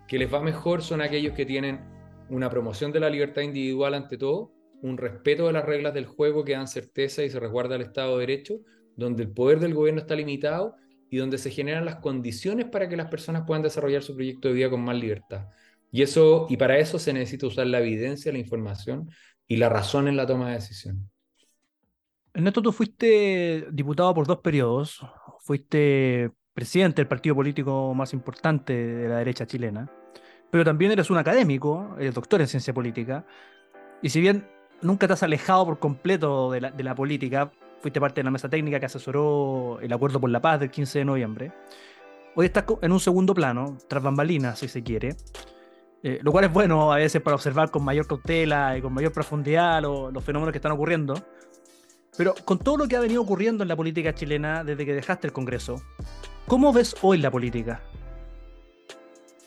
que 0.08 0.18
les 0.18 0.34
va 0.34 0.42
mejor 0.42 0.82
son 0.82 1.02
aquellos 1.02 1.34
que 1.34 1.46
tienen 1.46 1.82
una 2.30 2.50
promoción 2.50 2.92
de 2.92 3.00
la 3.00 3.10
libertad 3.10 3.42
individual 3.42 3.94
ante 3.94 4.18
todo, 4.18 4.54
un 4.82 4.98
respeto 4.98 5.48
de 5.48 5.54
las 5.54 5.66
reglas 5.66 5.94
del 5.94 6.06
juego 6.06 6.44
que 6.44 6.54
dan 6.54 6.68
certeza 6.68 7.24
y 7.24 7.30
se 7.30 7.40
resguarda 7.40 7.76
el 7.76 7.82
Estado 7.82 8.18
de 8.18 8.28
Derecho, 8.28 8.60
donde 8.96 9.24
el 9.24 9.32
poder 9.32 9.60
del 9.60 9.74
gobierno 9.74 10.02
está 10.02 10.16
limitado 10.16 10.76
y 11.10 11.18
donde 11.18 11.38
se 11.38 11.52
generan 11.52 11.86
las 11.86 11.98
condiciones 11.98 12.66
para 12.66 12.88
que 12.90 12.98
las 12.98 13.08
personas 13.08 13.44
puedan 13.46 13.64
desarrollar 13.64 14.04
su 14.04 14.16
proyecto 14.16 14.48
de 14.48 14.54
vida 14.56 14.70
con 14.70 14.82
más 14.82 14.98
libertad. 14.98 15.48
Y, 15.92 16.02
eso, 16.02 16.48
y 16.50 16.58
para 16.58 16.78
eso 16.78 17.00
se 17.00 17.14
necesita 17.14 17.48
usar 17.48 17.68
la 17.68 17.80
evidencia, 17.80 18.32
la 18.32 18.40
información 18.40 19.10
y 19.48 19.58
la 19.58 19.70
razón 19.70 20.08
en 20.08 20.18
la 20.18 20.26
toma 20.26 20.50
de 20.50 20.56
decisión. 20.56 21.10
Ernesto, 22.34 22.62
tú 22.62 22.72
fuiste 22.72 23.68
diputado 23.72 24.14
por 24.14 24.28
dos 24.28 24.40
periodos, 24.40 25.02
fuiste 25.40 26.32
presidente 26.54 27.02
del 27.02 27.08
partido 27.08 27.36
político 27.36 27.94
más 27.94 28.14
importante 28.14 28.74
de 28.74 29.10
la 29.10 29.18
derecha 29.18 29.48
chilena, 29.48 29.92
pero 30.52 30.64
también 30.64 30.92
eres 30.92 31.10
un 31.10 31.18
académico, 31.18 31.96
eres 32.00 32.14
doctor 32.14 32.42
en 32.42 32.48
ciencia 32.48 32.74
política, 32.74 33.26
y 34.02 34.10
si 34.10 34.22
bien 34.22 34.48
nunca 34.82 35.08
te 35.08 35.14
has 35.14 35.24
alejado 35.24 35.66
por 35.66 35.80
completo 35.80 36.52
de 36.52 36.62
la, 36.62 36.96
política. 36.96 37.52
Fuiste 37.80 38.02
parte 38.02 38.22
de 38.22 38.26
la 38.26 38.32
mesa 38.32 38.50
técnica 38.50 38.80
que 38.80 38.88
asesoró 38.88 39.80
el 39.82 39.94
acuerdo 39.94 40.20
por 40.20 40.30
la 40.30 40.42
paz 40.42 40.60
del 40.60 40.72
15 40.72 41.00
de 41.00 41.06
noviembre. 41.06 41.52
Hoy 42.36 42.48
estás 42.48 42.66
en 42.82 42.92
un 42.92 43.00
segundo 43.00 43.34
plano, 43.34 43.78
tras 43.88 44.04
bambalinas, 44.04 44.60
si 44.60 44.68
se 44.68 44.84
quiere. 44.84 45.16
Eh, 46.04 46.20
lo 46.22 46.32
cual 46.32 46.46
es 46.46 46.54
bueno 46.54 46.94
a 46.94 46.98
veces 46.98 47.22
para 47.22 47.36
observar 47.36 47.72
con 47.72 47.84
mayor 47.84 48.08
cautela 48.08 48.78
y 48.78 48.82
con 48.82 48.94
mayor 48.94 49.12
profundidad 49.12 49.82
los 49.82 50.24
fenómenos 50.24 50.52
que 50.52 50.60
están 50.60 50.72
ocurriendo. 50.72 51.16
Pero 52.16 52.34
con 52.46 52.60
todo 52.60 52.78
lo 52.78 52.88
que 52.88 52.96
ha 52.96 53.00
venido 53.00 53.22
ocurriendo 53.22 53.64
en 53.64 53.68
la 53.68 53.76
política 53.76 54.14
chilena 54.14 54.64
desde 54.64 54.86
que 54.86 54.94
dejaste 54.94 55.28
el 55.28 55.34
Congreso, 55.34 55.82
¿cómo 56.48 56.74
ves 56.74 56.96
hoy 57.02 57.18
la 57.18 57.30
política? 57.30 57.82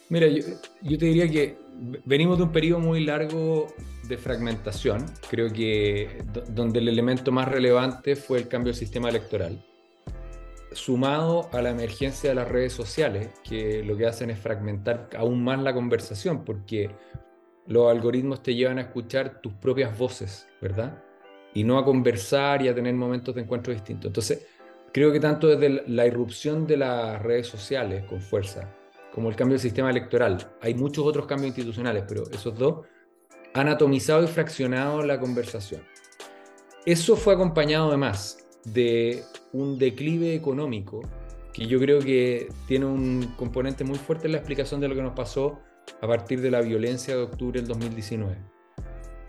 Mira, 0.09 0.26
yo, 0.26 0.42
yo 0.83 0.99
te 0.99 1.07
diría 1.07 1.28
que 1.28 1.57
venimos 2.04 2.38
de 2.38 2.45
un 2.45 2.52
periodo 2.52 2.80
muy 2.80 3.04
largo 3.04 3.69
de 4.09 4.19
fragmentación, 4.19 5.07
creo 5.30 5.52
que 5.52 6.25
donde 6.49 6.80
el 6.80 6.88
elemento 6.88 7.30
más 7.30 7.49
relevante 7.49 8.16
fue 8.16 8.38
el 8.38 8.49
cambio 8.49 8.73
del 8.73 8.78
sistema 8.78 9.09
electoral, 9.09 9.64
sumado 10.73 11.49
a 11.53 11.62
la 11.62 11.71
emergencia 11.71 12.31
de 12.31 12.37
las 12.37 12.49
redes 12.49 12.73
sociales, 12.73 13.31
que 13.43 13.83
lo 13.83 13.97
que 13.97 14.07
hacen 14.07 14.31
es 14.31 14.39
fragmentar 14.39 15.11
aún 15.17 15.43
más 15.43 15.61
la 15.62 15.75
conversación, 15.75 16.45
porque 16.45 16.91
los 17.67 17.91
algoritmos 17.91 18.43
te 18.43 18.55
llevan 18.55 18.79
a 18.79 18.83
escuchar 18.83 19.41
tus 19.41 19.53
propias 19.55 19.97
voces, 19.97 20.49
¿verdad? 20.61 21.03
Y 21.55 21.65
no 21.65 21.79
a 21.79 21.85
conversar 21.85 22.62
y 22.62 22.69
a 22.69 22.75
tener 22.75 22.95
momentos 22.95 23.35
de 23.35 23.43
encuentro 23.43 23.73
distintos. 23.73 24.09
Entonces, 24.09 24.47
creo 24.93 25.12
que 25.12 25.21
tanto 25.21 25.49
desde 25.49 25.89
la 25.89 26.07
irrupción 26.07 26.67
de 26.67 26.77
las 26.77 27.21
redes 27.23 27.47
sociales 27.47 28.05
con 28.05 28.21
fuerza, 28.21 28.73
como 29.12 29.29
el 29.29 29.37
cambio 29.37 29.55
del 29.55 29.61
sistema 29.61 29.91
electoral, 29.91 30.39
hay 30.61 30.75
muchos 30.75 31.05
otros 31.05 31.27
cambios 31.27 31.49
institucionales, 31.49 32.05
pero 32.07 32.25
esos 32.31 32.57
dos 32.57 32.87
han 33.55 33.69
atomizado 33.69 34.23
y 34.23 34.29
fraccionado 34.29 35.03
la 35.03 35.19
conversación. 35.19 35.83
Eso 36.87 37.17
fue 37.17 37.35
acompañado 37.35 37.89
además 37.89 38.39
de 38.65 39.23
un 39.52 39.78
declive 39.78 40.35
económico 40.35 41.02
que 41.52 41.66
yo 41.66 41.78
creo 41.78 42.00
que 42.00 42.49
tiene 42.66 42.87
un 42.87 43.35
componente 43.37 43.85
muy 43.85 43.99
fuerte 43.99 44.26
en 44.26 44.33
la 44.33 44.38
explicación 44.38 44.80
de 44.80 44.88
lo 44.88 44.95
que 44.95 45.02
nos 45.02 45.14
pasó 45.14 45.59
a 46.00 46.07
partir 46.07 46.40
de 46.40 46.50
la 46.50 46.61
violencia 46.61 47.16
de 47.16 47.23
octubre 47.23 47.61
del 47.61 47.69
2019. 47.69 48.37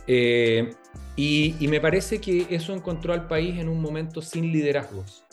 Eh, 0.08 0.74
y, 1.16 1.68
me 1.68 1.80
parece 1.80 2.20
que 2.20 2.48
eso 2.50 2.74
encontró 2.74 3.13
al 3.13 3.28
país 3.28 3.60
en 3.60 3.70
un 3.70 3.82
momento 3.82 4.22
sin 4.22 4.51
liderazgos, 4.51 5.24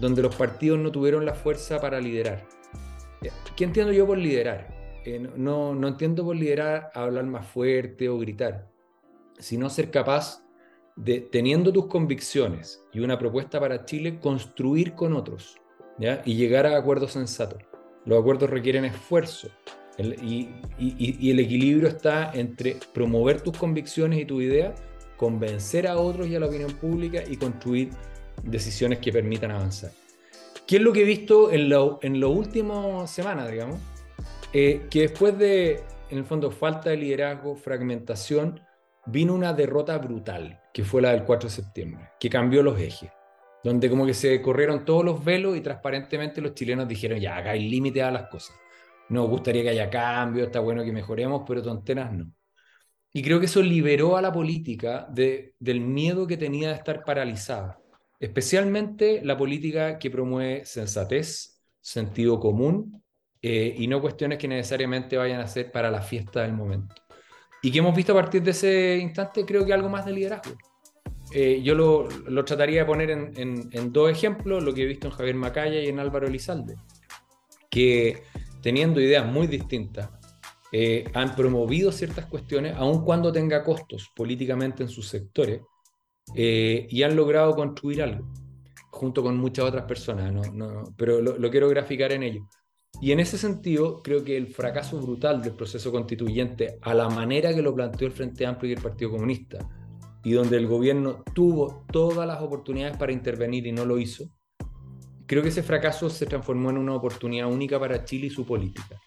donde 0.00 0.22
los 0.22 0.34
partidos 0.34 0.78
no 0.78 0.90
tuvieron 0.90 1.24
la 1.24 1.34
fuerza 1.34 1.80
para 1.80 2.00
liderar. 2.00 2.44
Eh, 3.22 3.30
¿Qué 3.56 3.64
entiendo 3.64 3.92
yo 3.92 4.06
por 4.06 4.18
liderar? 4.18 4.68
Eh, 5.04 5.18
no, 5.36 5.74
no 5.74 5.88
entiendo 5.88 6.24
por 6.24 6.36
liderar 6.36 6.90
hablar 6.94 7.24
más 7.24 7.46
fuerte 7.46 8.08
o 8.08 8.18
gritar, 8.18 8.68
sino 9.38 9.70
ser 9.70 9.90
capaz 9.90 10.45
de, 10.96 11.20
teniendo 11.20 11.72
tus 11.72 11.86
convicciones 11.86 12.82
y 12.92 13.00
una 13.00 13.18
propuesta 13.18 13.60
para 13.60 13.84
Chile, 13.84 14.18
construir 14.18 14.94
con 14.94 15.12
otros 15.12 15.56
¿ya? 15.98 16.22
y 16.24 16.34
llegar 16.34 16.66
a 16.66 16.76
acuerdos 16.76 17.12
sensatos. 17.12 17.62
Los 18.04 18.20
acuerdos 18.20 18.50
requieren 18.50 18.84
esfuerzo 18.84 19.48
y, 19.98 20.48
y, 20.78 21.30
el 21.30 21.40
equilibrio 21.40 21.88
está 21.88 22.32
entre 22.34 22.76
promover 22.92 23.40
tus 23.40 23.56
convicciones 23.56 24.20
y 24.20 24.24
tu 24.24 24.40
idea, 24.40 24.74
convencer 25.16 25.86
a 25.86 25.96
otros 25.96 26.26
y 26.26 26.36
a 26.36 26.40
la 26.40 26.46
opinión 26.46 26.72
pública 26.72 27.22
y 27.26 27.36
construir 27.36 27.90
decisiones 28.42 28.98
que 28.98 29.12
permitan 29.12 29.50
avanzar. 29.50 29.90
¿Qué 30.66 30.76
es 30.76 30.82
lo 30.82 30.92
que 30.92 31.02
he 31.02 31.04
visto 31.04 31.50
en 31.50 31.68
las 31.68 31.92
en 32.02 32.22
últimas 32.22 33.10
semanas, 33.10 33.50
digamos? 33.50 33.80
Eh, 34.52 34.86
que 34.90 35.02
después 35.02 35.36
de, 35.38 35.82
en 36.10 36.18
el 36.18 36.24
fondo, 36.24 36.50
falta 36.50 36.90
de 36.90 36.96
liderazgo, 36.96 37.56
fragmentación, 37.56 38.60
vino 39.06 39.34
una 39.34 39.52
derrota 39.52 39.96
brutal, 39.98 40.60
que 40.72 40.84
fue 40.84 41.00
la 41.00 41.12
del 41.12 41.24
4 41.24 41.48
de 41.48 41.54
septiembre, 41.54 42.10
que 42.18 42.28
cambió 42.28 42.62
los 42.62 42.78
ejes, 42.80 43.10
donde 43.62 43.88
como 43.88 44.04
que 44.04 44.14
se 44.14 44.40
corrieron 44.42 44.84
todos 44.84 45.04
los 45.04 45.24
velos 45.24 45.56
y 45.56 45.60
transparentemente 45.60 46.40
los 46.40 46.54
chilenos 46.54 46.88
dijeron, 46.88 47.18
ya, 47.18 47.36
acá 47.36 47.50
hay 47.50 47.68
límite 47.68 48.02
a 48.02 48.10
las 48.10 48.28
cosas. 48.28 48.56
Nos 49.08 49.28
gustaría 49.28 49.62
que 49.62 49.70
haya 49.70 49.88
cambio, 49.88 50.44
está 50.44 50.60
bueno 50.60 50.84
que 50.84 50.92
mejoremos, 50.92 51.42
pero 51.46 51.62
tonteras 51.62 52.12
no. 52.12 52.30
Y 53.12 53.22
creo 53.22 53.40
que 53.40 53.46
eso 53.46 53.62
liberó 53.62 54.16
a 54.16 54.22
la 54.22 54.32
política 54.32 55.06
de, 55.10 55.54
del 55.58 55.80
miedo 55.80 56.26
que 56.26 56.36
tenía 56.36 56.68
de 56.68 56.74
estar 56.74 57.04
paralizada, 57.04 57.78
especialmente 58.20 59.22
la 59.24 59.36
política 59.36 59.98
que 59.98 60.10
promueve 60.10 60.66
sensatez, 60.66 61.62
sentido 61.80 62.40
común 62.40 63.02
eh, 63.40 63.74
y 63.78 63.86
no 63.86 64.00
cuestiones 64.00 64.38
que 64.38 64.48
necesariamente 64.48 65.16
vayan 65.16 65.40
a 65.40 65.46
ser 65.46 65.70
para 65.70 65.90
la 65.90 66.02
fiesta 66.02 66.42
del 66.42 66.52
momento. 66.52 67.05
Y 67.66 67.72
que 67.72 67.80
hemos 67.80 67.96
visto 67.96 68.12
a 68.12 68.14
partir 68.14 68.44
de 68.44 68.52
ese 68.52 68.96
instante, 68.96 69.44
creo 69.44 69.66
que 69.66 69.72
algo 69.72 69.88
más 69.88 70.06
de 70.06 70.12
liderazgo. 70.12 70.54
Eh, 71.32 71.60
yo 71.64 71.74
lo, 71.74 72.08
lo, 72.28 72.44
trataría 72.44 72.82
de 72.82 72.86
poner 72.86 73.10
en, 73.10 73.32
en, 73.72 73.92
dos 73.92 74.08
ejemplos, 74.08 74.62
lo 74.62 74.72
que 74.72 74.84
he 74.84 74.86
visto 74.86 75.08
en 75.08 75.12
Javier 75.12 75.34
Macaya 75.34 75.80
y 75.80 75.88
en 75.88 75.98
Álvaro 75.98 76.28
Elizalde, 76.28 76.76
que 77.68 78.22
teniendo 78.62 79.00
ideas 79.00 79.26
muy 79.26 79.48
distintas, 79.48 80.10
eh, 80.70 81.10
han 81.12 81.34
promovido 81.34 81.90
ciertas 81.90 82.26
cuestiones, 82.26 82.76
aun 82.76 83.04
cuando 83.04 83.32
tenga 83.32 83.64
costos 83.64 84.12
políticamente 84.14 84.84
en 84.84 84.88
sus 84.88 85.08
sectores, 85.08 85.62
y 86.36 87.02
han 87.02 87.16
logrado 87.16 87.56
construir 87.56 88.00
algo, 88.00 88.32
junto 88.92 89.24
con 89.24 89.36
muchas 89.38 89.64
otras 89.64 89.86
personas, 89.86 90.32
no, 90.32 90.42
no, 90.52 90.94
pero 90.96 91.20
lo, 91.20 91.36
lo 91.36 91.50
quiero 91.50 91.68
graficar 91.68 92.12
en 92.12 92.22
ello. 92.22 92.48
Y 93.00 93.12
en 93.12 93.20
ese 93.20 93.36
sentido, 93.36 94.02
creo 94.02 94.24
que 94.24 94.36
el 94.36 94.48
fracaso 94.48 95.00
brutal 95.00 95.42
del 95.42 95.52
proceso 95.52 95.92
constituyente, 95.92 96.78
a 96.80 96.94
la 96.94 97.08
manera 97.08 97.54
que 97.54 97.62
lo 97.62 97.74
planteó 97.74 98.06
el 98.06 98.12
Frente 98.12 98.46
Amplio 98.46 98.70
y 98.70 98.74
el 98.74 98.82
Partido 98.82 99.10
Comunista, 99.10 99.58
y 100.24 100.32
donde 100.32 100.56
el 100.56 100.66
gobierno 100.66 101.22
tuvo 101.34 101.84
todas 101.92 102.26
las 102.26 102.40
oportunidades 102.40 102.96
para 102.96 103.12
intervenir 103.12 103.66
y 103.66 103.72
no 103.72 103.84
lo 103.84 103.98
hizo, 103.98 104.24
creo 105.26 105.42
que 105.42 105.50
ese 105.50 105.62
fracaso 105.62 106.08
se 106.08 106.26
transformó 106.26 106.70
en 106.70 106.78
una 106.78 106.94
oportunidad 106.94 107.50
única 107.50 107.78
para 107.78 108.04
Chile 108.04 108.28
y 108.28 108.30
su 108.30 108.46
política. 108.46 109.00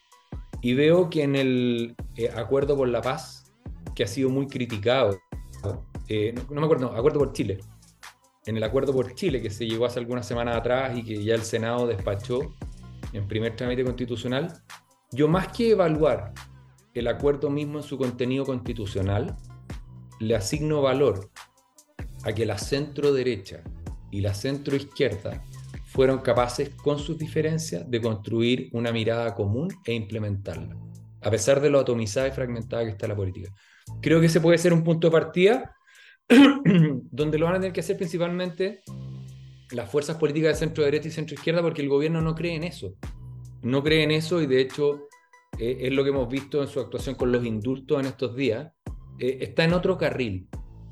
Y 0.62 0.76
veo 0.76 1.10
que 1.10 1.24
en 1.24 1.36
el 1.36 1.96
eh, 2.16 2.30
Acuerdo 2.36 2.78
por 2.78 2.88
la 2.90 3.02
Paz, 3.02 3.52
que 3.96 4.04
ha 4.04 4.08
sido 4.08 4.30
muy 4.30 4.48
criticado, 4.48 5.18
eh, 6.08 6.34
no, 6.34 6.44
no, 6.56 6.62
me 6.62 6.66
acuerdo, 6.66 6.92
no, 6.92 6.96
Acuerdo 6.96 7.20
por 7.20 7.34
Chile, 7.34 7.60
en 8.46 8.58
el 8.58 8.64
Acuerdo 8.64 8.94
por 8.94 9.14
Chile 9.16 9.42
que 9.42 9.50
se 9.50 9.66
llegó 9.66 9.86
hace 9.86 10.00
algunas 10.00 10.28
semanas 10.28 10.56
atrás 10.56 10.98
y 10.98 11.04
que 11.04 11.24
ya 11.24 11.36
el 11.36 11.42
Senado 11.42 11.88
despachó, 11.88 12.40
en 13.14 13.28
primer 13.28 13.56
trámite 13.56 13.84
constitucional, 13.84 14.54
yo 15.12 15.28
más 15.28 15.48
que 15.50 15.72
evaluar 15.72 16.34
el 16.94 17.08
acuerdo 17.08 17.50
mismo 17.50 17.80
en 17.80 17.84
su 17.84 17.98
contenido 17.98 18.46
constitucional, 18.46 19.36
le 20.20 20.36
asigno 20.36 20.82
valor 20.82 21.30
a 22.24 22.34
que 22.34 22.46
la 22.46 22.58
centro 22.58 23.14
derecha 23.14 23.64
y 24.12 24.22
la 24.22 24.34
centro 24.34 24.76
izquierda 24.76 25.44
fueron 25.86 26.20
capaces, 26.20 26.70
con 26.70 27.00
sus 27.00 27.18
diferencias, 27.18 27.90
de 27.90 28.00
construir 28.00 28.70
una 28.74 28.92
mirada 28.92 29.34
común 29.34 29.70
e 29.86 29.94
implementarla, 29.94 30.78
a 31.22 31.32
pesar 31.32 31.62
de 31.62 31.70
lo 31.70 31.80
atomizada 31.80 32.28
y 32.28 32.32
fragmentada 32.32 32.84
que 32.84 32.92
está 32.92 33.08
la 33.08 33.16
política. 33.16 33.52
Creo 34.02 34.20
que 34.20 34.28
ese 34.28 34.40
puede 34.40 34.60
ser 34.60 34.72
un 34.72 34.84
punto 34.84 35.08
de 35.08 35.12
partida 35.12 35.76
donde 37.12 37.40
lo 37.40 37.46
van 37.48 37.56
a 37.56 37.60
tener 37.60 37.74
que 37.74 37.80
hacer 37.80 37.98
principalmente 37.98 38.82
las 39.72 39.90
fuerzas 39.90 40.18
políticas 40.18 40.54
de 40.54 40.66
centro 40.66 40.84
derecha 40.84 41.08
y 41.08 41.12
centro 41.12 41.36
izquierda 41.36 41.62
porque 41.62 41.82
el 41.82 41.90
gobierno 41.90 42.22
no 42.22 42.36
cree 42.36 42.56
en 42.56 42.64
eso. 42.64 42.96
No 43.62 43.84
cree 43.84 44.04
en 44.04 44.12
eso 44.12 44.42
y 44.42 44.48
de 44.48 44.62
hecho 44.62 45.08
eh, 45.58 45.78
es 45.82 45.94
lo 45.94 46.04
que 46.04 46.10
hemos 46.10 46.30
visto 46.30 46.62
en 46.62 46.68
su 46.68 46.80
actuación 46.80 47.16
con 47.16 47.32
los 47.32 47.46
indultos 47.46 48.00
en 48.00 48.06
estos 48.08 48.36
días. 48.36 48.72
Eh, 49.20 49.40
está 49.42 49.64
en 49.64 49.74
otro 49.74 49.98
carril. 49.98 50.48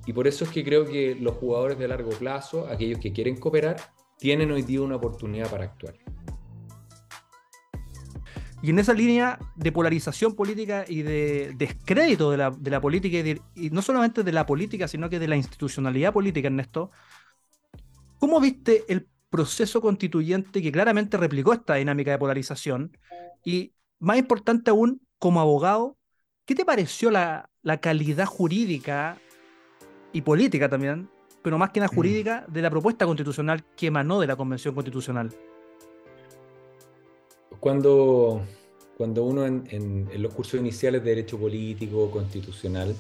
Y 0.06 0.14
por 0.14 0.28
eso 0.28 0.46
es 0.46 0.52
que 0.52 0.64
creo 0.64 0.86
que 0.86 1.16
los 1.16 1.36
jugadores 1.36 1.78
de 1.78 1.88
largo 1.88 2.12
plazo, 2.12 2.68
aquellos 2.68 3.00
que 3.00 3.12
quieren 3.12 3.38
cooperar, 3.38 3.78
tienen 4.18 4.52
hoy 4.52 4.62
día 4.62 4.82
una 4.82 4.96
oportunidad 4.96 5.50
para 5.50 5.66
actuar. 5.66 5.96
Y 8.62 8.72
en 8.72 8.80
esa 8.80 8.94
línea 8.94 9.38
de 9.56 9.72
polarización 9.72 10.34
política 10.34 10.84
y 10.88 11.04
de 11.04 11.54
descrédito 11.56 12.32
de 12.32 12.38
la, 12.38 12.52
de 12.52 12.72
la 12.72 12.82
política, 12.82 13.18
y, 13.18 13.40
y, 13.56 13.70
no 13.70 13.82
solamente 13.82 14.24
de 14.24 14.32
la 14.32 14.46
política, 14.46 14.88
sino 14.88 15.10
que 15.10 15.20
de 15.20 15.28
la 15.28 15.36
institucionalidad 15.36 16.12
política, 16.12 16.48
Ernesto, 16.48 16.90
¿Cómo 18.20 18.40
viste 18.40 18.86
el 18.88 19.08
proceso 19.30 19.82
constituyente 19.82 20.62
que 20.62 20.72
claramente 20.72 21.18
replicó 21.18 21.54
esta 21.54 21.76
dinámica 21.76 22.12
de 22.12 22.18
polarización? 22.18 22.98
Y 23.44 23.74
más 24.00 24.18
importante 24.18 24.72
aún, 24.72 25.02
como 25.20 25.40
abogado, 25.40 25.98
¿qué 26.46 26.56
te 26.56 26.66
pareció 26.66 27.12
la, 27.12 27.50
la 27.62 27.78
calidad 27.80 28.26
jurídica 28.26 29.20
y 30.14 30.22
política 30.22 30.70
también, 30.70 31.10
pero 31.44 31.58
más 31.58 31.72
que 31.72 31.80
nada 31.80 31.92
mm. 31.92 31.96
jurídica, 31.96 32.46
de 32.48 32.62
la 32.62 32.70
propuesta 32.70 33.06
constitucional 33.06 33.64
que 33.76 33.88
emanó 33.88 34.20
de 34.20 34.28
la 34.28 34.36
Convención 34.36 34.74
Constitucional? 34.74 35.34
Cuando, 37.60 38.42
cuando 38.98 39.24
uno 39.24 39.46
en, 39.46 39.64
en, 39.70 40.22
los 40.22 40.34
cursos 40.34 40.60
iniciales 40.60 41.04
de 41.04 41.10
Derecho 41.10 41.38
Político, 41.40 42.10
Constitucional, 42.12 42.96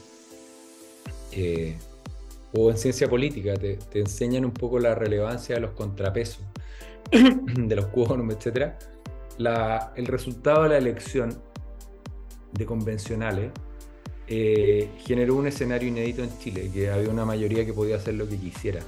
eh, 1.31 1.77
o 2.53 2.71
en 2.71 2.77
ciencia 2.77 3.09
política, 3.09 3.55
te, 3.55 3.79
enseñan 3.93 4.45
un 4.45 4.51
poco 4.51 4.79
la 4.79 4.95
relevancia 4.95 5.55
de 5.55 5.61
los 5.61 5.71
contrapesos, 5.71 6.43
de 7.11 7.75
los 7.75 7.87
quórum, 7.87 8.31
etc. 8.31 8.73
el 9.95 10.05
resultado 10.05 10.63
de 10.63 10.69
la 10.69 10.77
elección 10.77 11.37
de 12.53 12.65
convencionales 12.65 13.51
eh, 14.29 14.89
generó 14.99 15.35
un 15.35 15.47
escenario 15.47 15.87
inédito 15.87 16.21
en 16.23 16.37
Chile, 16.39 16.69
que 16.73 16.89
había 16.89 17.09
una 17.09 17.25
mayoría 17.25 17.65
que 17.65 17.73
podía 17.73 17.95
hacer 17.95 18.15
lo 18.15 18.27
que 18.27 18.37
quisiera. 18.37 18.81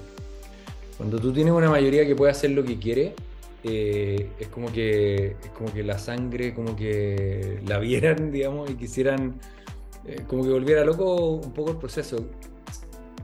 Cuando 0.98 1.18
tú 1.18 1.32
tienes 1.32 1.54
una 1.54 1.70
mayoría 1.70 2.06
que 2.06 2.14
puede 2.16 2.32
hacer 2.32 2.52
lo 2.52 2.64
que 2.64 2.78
quiere, 2.78 3.14
eh, 3.64 4.30
es, 4.38 4.48
como 4.50 4.72
que, 4.72 5.38
es 5.42 5.50
como 5.58 5.72
que 5.72 5.84
la 5.84 5.98
sangre, 5.98 6.54
como 6.54 6.76
que 6.76 7.62
la 7.66 7.80
vieran, 7.80 8.32
digamos, 8.34 8.70
y 8.70 8.76
quisieran, 8.76 9.40
eh, 10.06 10.24
como 10.28 10.44
que 10.44 10.50
volviera 10.50 10.84
loco 10.84 11.30
un 11.36 11.54
poco 11.54 11.72
el 11.72 11.78
proceso. 11.78 12.26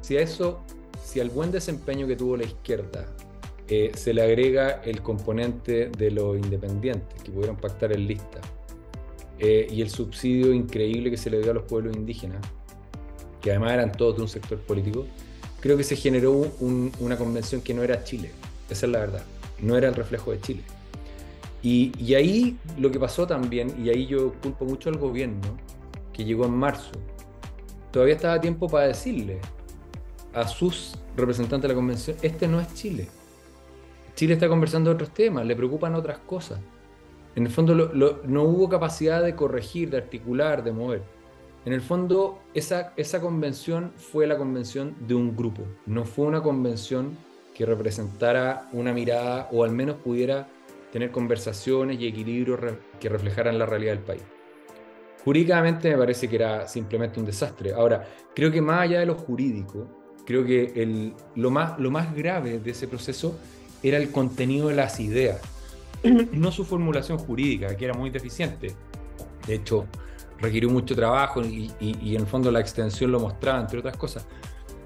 Si 0.05 0.15
a 0.17 0.21
eso, 0.21 0.59
si 1.03 1.19
al 1.19 1.31
buen 1.31 1.51
desempeño 1.51 2.05
que 2.05 2.15
tuvo 2.15 2.37
la 2.37 2.43
izquierda 2.43 3.07
eh, 3.67 3.91
se 3.95 4.13
le 4.13 4.21
agrega 4.21 4.83
el 4.83 5.01
componente 5.01 5.89
de 5.89 6.11
los 6.11 6.37
independientes 6.37 7.23
que 7.23 7.31
pudieron 7.31 7.55
pactar 7.55 7.91
en 7.91 8.05
lista 8.05 8.39
eh, 9.39 9.65
y 9.67 9.81
el 9.81 9.89
subsidio 9.89 10.53
increíble 10.53 11.09
que 11.09 11.17
se 11.17 11.31
le 11.31 11.41
dio 11.41 11.49
a 11.49 11.53
los 11.55 11.63
pueblos 11.63 11.95
indígenas, 11.95 12.45
que 13.41 13.49
además 13.49 13.71
eran 13.71 13.91
todos 13.93 14.17
de 14.17 14.21
un 14.21 14.27
sector 14.27 14.59
político, 14.59 15.07
creo 15.59 15.75
que 15.75 15.83
se 15.83 15.95
generó 15.95 16.51
una 16.99 17.17
convención 17.17 17.61
que 17.61 17.73
no 17.73 17.81
era 17.81 18.03
Chile, 18.03 18.29
esa 18.69 18.85
es 18.85 18.91
la 18.91 18.99
verdad, 18.99 19.23
no 19.59 19.75
era 19.75 19.87
el 19.87 19.95
reflejo 19.95 20.29
de 20.29 20.41
Chile. 20.41 20.61
Y, 21.63 21.91
y 21.97 22.13
ahí 22.13 22.59
lo 22.77 22.91
que 22.91 22.99
pasó 22.99 23.25
también, 23.25 23.73
y 23.83 23.89
ahí 23.89 24.05
yo 24.05 24.33
culpo 24.33 24.65
mucho 24.65 24.89
al 24.89 24.99
gobierno, 24.99 25.57
que 26.13 26.23
llegó 26.23 26.45
en 26.45 26.53
marzo. 26.53 26.91
Todavía 27.91 28.13
estaba 28.13 28.39
tiempo 28.39 28.69
para 28.69 28.85
decirle 28.85 29.39
a 30.35 30.47
sus 30.47 30.95
representantes 31.15 31.63
de 31.63 31.67
la 31.69 31.75
convención, 31.75 32.17
este 32.21 32.47
no 32.47 32.59
es 32.59 32.73
Chile. 32.73 33.07
Chile 34.15 34.33
está 34.33 34.47
conversando 34.47 34.91
otros 34.91 35.11
temas, 35.11 35.45
le 35.45 35.55
preocupan 35.55 35.95
otras 35.95 36.19
cosas. 36.19 36.59
En 37.35 37.45
el 37.45 37.51
fondo 37.51 37.73
no 37.75 38.43
hubo 38.43 38.69
capacidad 38.69 39.23
de 39.23 39.35
corregir, 39.35 39.89
de 39.89 39.97
articular, 39.97 40.63
de 40.63 40.71
mover. 40.71 41.03
En 41.65 41.73
el 41.73 41.81
fondo, 41.81 42.39
esa, 42.53 42.93
esa 42.95 43.19
convención 43.19 43.91
fue 43.95 44.27
la 44.27 44.37
convención 44.37 44.95
de 44.99 45.15
un 45.15 45.35
grupo, 45.35 45.63
no 45.85 46.05
fue 46.05 46.27
una 46.27 46.43
convención 46.43 47.17
que 47.55 47.65
representara 47.65 48.69
una 48.71 48.93
mirada 48.93 49.49
o 49.51 49.63
al 49.63 49.71
menos 49.71 49.95
pudiera 49.97 50.47
tener 50.91 51.11
conversaciones 51.11 51.99
y 51.99 52.07
equilibrios 52.07 52.59
que 52.99 53.09
reflejaran 53.09 53.57
la 53.57 53.65
realidad 53.65 53.93
del 53.93 54.03
país. 54.03 54.23
Jurídicamente 55.23 55.89
me 55.89 55.97
parece 55.97 56.29
que 56.29 56.35
era 56.35 56.67
simplemente 56.67 57.19
un 57.19 57.25
desastre. 57.25 57.73
Ahora, 57.73 58.07
creo 58.35 58.51
que 58.51 58.61
más 58.61 58.81
allá 58.81 58.99
de 58.99 59.07
lo 59.07 59.15
jurídico, 59.15 60.04
creo 60.25 60.45
que 60.45 60.73
el, 60.75 61.13
lo, 61.35 61.51
más, 61.51 61.79
lo 61.79 61.91
más 61.91 62.15
grave 62.15 62.59
de 62.59 62.71
ese 62.71 62.87
proceso 62.87 63.37
era 63.83 63.97
el 63.97 64.11
contenido 64.11 64.69
de 64.69 64.75
las 64.75 64.99
ideas, 64.99 65.39
no 66.31 66.51
su 66.51 66.65
formulación 66.65 67.17
jurídica, 67.17 67.75
que 67.75 67.85
era 67.85 67.93
muy 67.93 68.09
deficiente. 68.09 68.73
De 69.47 69.55
hecho, 69.55 69.85
requirió 70.39 70.69
mucho 70.69 70.95
trabajo 70.95 71.41
y, 71.43 71.71
en 71.79 72.21
el 72.21 72.27
fondo 72.27 72.51
la 72.51 72.59
extensión 72.59 73.11
lo 73.11 73.19
mostraba, 73.19 73.61
entre 73.61 73.79
otras 73.79 73.97
cosas. 73.97 74.25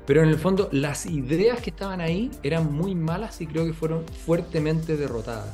Pero 0.06 0.24
en 0.24 0.30
el 0.30 0.38
fondo 0.38 0.70
las 0.72 1.06
ideas 1.06 1.62
que 1.62 1.70
estaban 1.70 2.02
ahí 2.02 2.32
eran 2.42 2.74
muy 2.74 2.96
malas 2.96 3.42
y 3.42 3.48
creo 3.48 3.66
que 3.66 3.74
fueron 3.74 4.06
fuertemente 4.26 4.98
derrotadas. 4.98 5.54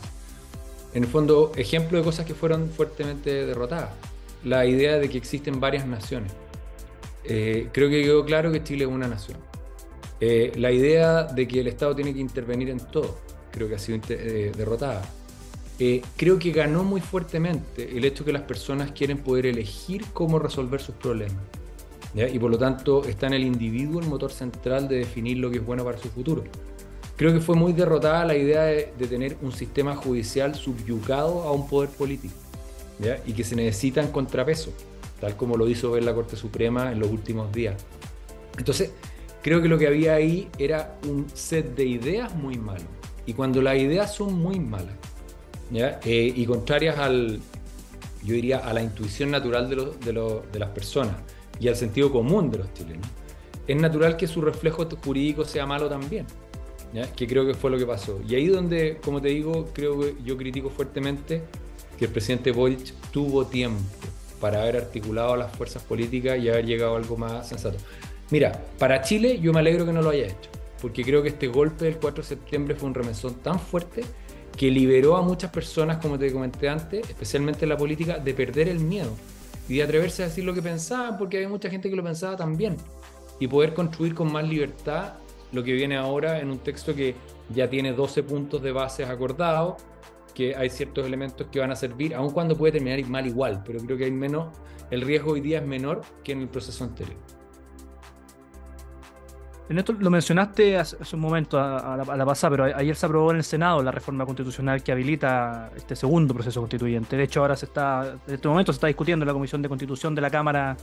En 0.94 1.04
el 1.04 1.10
fondo, 1.10 1.52
ejemplo 1.58 1.98
de 1.98 2.06
cosas 2.06 2.26
que 2.26 2.34
fueron 2.34 2.70
fuertemente 2.70 3.46
derrotadas. 3.46 3.90
La 4.46 4.66
idea 4.66 4.98
de 4.98 5.10
que 5.10 5.18
existen 5.18 5.60
varias 5.60 5.86
naciones. 5.86 6.32
Eh, 7.26 7.70
creo 7.74 7.90
que 7.90 8.04
quedó 8.04 8.24
claro 8.24 8.52
que 8.52 8.64
Chile 8.64 8.86
es 8.86 8.90
una 8.90 9.08
nación. 9.08 9.38
Eh, 10.22 10.54
la 10.56 10.72
idea 10.72 11.24
de 11.24 11.48
que 11.48 11.60
el 11.60 11.68
Estado 11.68 11.96
tiene 11.96 12.14
que 12.14 12.20
intervenir 12.20 12.70
en 12.70 12.80
todo, 12.80 13.18
creo 13.52 13.68
que 13.68 13.76
ha 13.76 13.80
sido 13.80 14.00
eh, 14.10 14.52
derrotada. 14.56 15.04
Eh, 15.78 16.02
creo 16.16 16.40
que 16.40 16.52
ganó 16.52 16.86
muy 16.86 17.02
fuertemente 17.02 17.98
el 17.98 18.06
hecho 18.06 18.24
que 18.24 18.32
las 18.32 18.44
personas 18.44 18.92
quieren 18.92 19.18
poder 19.18 19.46
elegir 19.46 20.06
cómo 20.14 20.40
resolver 20.40 20.82
sus 20.82 20.96
problemas. 20.96 21.38
Y 22.16 22.40
por 22.40 22.50
lo 22.50 22.58
tanto 22.58 23.04
está 23.04 23.28
en 23.28 23.34
el 23.34 23.44
individuo 23.44 24.00
el 24.00 24.08
motor 24.08 24.32
central 24.32 24.88
de 24.88 25.00
definir 25.00 25.36
lo 25.38 25.52
que 25.52 25.58
es 25.58 25.66
bueno 25.66 25.84
para 25.84 25.98
su 25.98 26.08
futuro. 26.08 26.46
Creo 27.18 27.34
que 27.34 27.42
fue 27.42 27.58
muy 27.58 27.74
derrotada 27.74 28.24
la 28.24 28.38
idea 28.38 28.64
de, 28.64 28.86
tener 29.10 29.36
un 29.42 29.52
sistema 29.52 29.98
judicial 29.98 30.56
subyugado 30.56 31.44
a 31.44 31.52
un 31.52 31.68
poder 31.68 31.90
político 31.90 32.34
y 33.26 33.34
que 33.34 33.44
se 33.44 33.58
necesitan 33.58 34.14
contrapesos, 34.14 34.74
tal 35.20 35.36
como 35.36 35.58
lo 35.58 35.68
hizo 35.68 35.92
ver 35.92 36.04
la 36.04 36.14
Corte 36.14 36.38
Suprema 36.38 36.90
en 36.90 37.00
los 37.00 37.12
últimos 37.12 37.52
días. 37.52 37.84
Entonces, 38.58 38.92
creo 39.46 39.62
que 39.62 39.68
lo 39.68 39.78
que 39.78 39.86
había 39.86 40.16
ahí 40.16 40.48
era 40.58 40.98
un 41.08 41.28
set 41.32 41.76
de 41.76 41.86
ideas 41.86 42.34
muy 42.34 42.58
malo. 42.58 42.82
Y 43.28 43.34
cuando 43.34 43.62
las 43.62 43.78
ideas 43.78 44.12
son 44.12 44.34
muy 44.34 44.60
malas, 44.60 44.96
eh, 45.72 46.34
y 46.36 46.46
contrarias 46.48 46.98
al, 46.98 47.40
yo 48.24 48.34
diría, 48.34 48.58
a 48.58 48.74
la 48.74 48.82
intuición 48.82 49.30
natural 49.30 49.70
de, 49.70 49.76
de, 50.52 50.60
las 50.60 50.70
personas 50.70 51.18
y 51.60 51.68
al 51.68 51.76
sentido 51.76 52.12
común 52.12 52.50
de 52.50 52.58
los 52.58 52.74
chilenos, 52.74 53.08
es 53.68 53.80
natural 53.80 54.18
que 54.18 54.26
su 54.26 54.42
reflejo 54.42 54.90
jurídico 55.06 55.46
sea 55.46 55.68
malo 55.68 55.88
también, 55.88 56.26
que 57.16 57.28
creo 57.28 57.46
que 57.46 57.54
fue 57.54 57.70
lo 57.70 57.78
que 57.78 57.86
pasó. 57.86 58.20
Y 58.28 58.34
ahí 58.34 58.48
donde, 58.48 58.98
como 58.98 59.22
te 59.22 59.28
digo, 59.28 59.70
creo 59.74 60.00
que 60.00 60.16
yo 60.26 60.38
critico 60.38 60.72
fuertemente 60.72 61.44
que 62.00 62.06
el 62.06 62.12
presidente 62.12 62.52
Boric 62.52 62.96
tuvo 63.12 63.46
tiempo 63.46 63.80
para 64.42 64.64
haber 64.64 64.78
articulado 64.78 65.36
las 65.36 65.56
fuerzas 65.56 65.84
políticas 65.84 66.40
y 66.40 66.50
haber 66.50 66.66
llegado 66.66 66.96
a 66.96 66.98
algo 66.98 67.16
más 67.16 67.48
sensato. 67.48 67.78
Mira, 68.32 68.60
para 68.80 69.02
Chile 69.02 69.40
yo 69.40 69.54
me 69.54 69.60
alegro 69.60 69.86
que 69.86 69.94
no 69.94 70.02
lo 70.02 70.10
haya 70.10 70.26
hecho, 70.26 70.50
porque 70.82 71.04
creo 71.04 71.22
que 71.22 71.30
este 71.30 71.48
golpe 71.48 71.86
del 71.86 71.98
4 71.98 72.24
de 72.24 72.28
septiembre 72.28 72.76
fue 72.76 72.90
un 72.90 72.96
remesón 72.96 73.36
tan 73.36 73.60
fuerte 73.60 74.04
que 74.58 74.72
liberó 74.72 75.16
a 75.16 75.22
muchas 75.22 75.52
personas, 75.52 75.98
como 75.98 76.18
te 76.18 76.32
comenté 76.32 76.70
antes, 76.70 77.08
especialmente 77.08 77.66
en 77.66 77.70
la 77.70 77.78
política, 77.78 78.18
de 78.18 78.34
perder 78.34 78.70
el 78.70 78.80
miedo 78.80 79.12
y 79.70 79.78
de 79.78 79.84
atreverse 79.84 80.24
a 80.24 80.28
decir 80.28 80.44
lo 80.44 80.54
que 80.54 80.62
pensaban, 80.62 81.18
porque 81.18 81.40
hay 81.40 81.48
mucha 81.48 81.70
gente 81.70 81.90
que 81.90 81.96
lo 81.96 82.04
pensaba 82.04 82.36
también, 82.36 82.78
y 83.40 83.48
poder 83.48 83.74
construir 83.74 84.16
con 84.16 84.32
más 84.32 84.48
libertad 84.48 85.14
lo 85.52 85.64
que 85.64 85.74
viene 85.74 85.98
ahora 85.98 86.40
en 86.40 86.50
un 86.50 86.60
texto 86.60 86.96
que 86.96 87.16
ya 87.54 87.70
tiene 87.70 87.94
12 87.94 88.24
puntos 88.24 88.62
de 88.62 88.72
bases 88.72 89.08
acordados, 89.08 89.76
que 90.34 90.56
hay 90.56 90.70
ciertos 90.70 91.06
elementos 91.06 91.48
que 91.52 91.60
van 91.60 91.72
a 91.72 91.76
servir, 91.76 92.16
aun 92.16 92.32
cuando 92.32 92.58
puede 92.58 92.74
terminar 92.74 93.04
mal 93.08 93.28
igual, 93.28 93.62
pero 93.66 93.80
creo 93.80 93.98
que 93.98 94.06
hay 94.06 94.12
menos, 94.12 94.58
el 94.90 95.02
riesgo 95.02 95.34
hoy 95.34 95.42
día 95.42 95.60
es 95.60 95.66
menor 95.66 96.02
que 96.24 96.32
en 96.32 96.42
el 96.42 96.48
proceso 96.48 96.84
anterior. 96.84 97.18
En 99.68 99.80
esto 99.80 99.94
lo 99.94 100.12
mencionaste 100.12 100.78
hace, 100.78 100.98
un 101.14 101.20
momento 101.20 101.60
a, 101.60 101.98
la, 101.98 102.26
pasada, 102.26 102.52
pero 102.52 102.78
ayer 102.78 102.96
se 102.96 103.06
aprobó 103.08 103.32
en 103.32 103.38
el 103.38 103.44
Senado 103.44 103.82
la 103.82 103.92
reforma 103.92 104.24
constitucional 104.24 104.84
que 104.84 104.92
habilita 104.92 105.72
este 105.76 105.96
segundo 105.96 106.36
proceso 106.36 106.60
constituyente. 106.60 107.18
De 107.18 107.24
hecho, 107.24 107.42
ahora 107.42 107.56
se 107.56 107.66
está, 107.66 108.16
en 108.28 108.34
este 108.36 108.48
momento 108.48 108.72
se 108.72 108.78
está 108.78 108.88
discutiendo 108.88 109.24
en 109.24 109.28
la 109.28 109.34
Comisión 109.34 109.64
de 109.64 109.70
Constitución 109.70 110.14
de 110.14 110.22
la 110.22 110.30
Cámara 110.30 110.78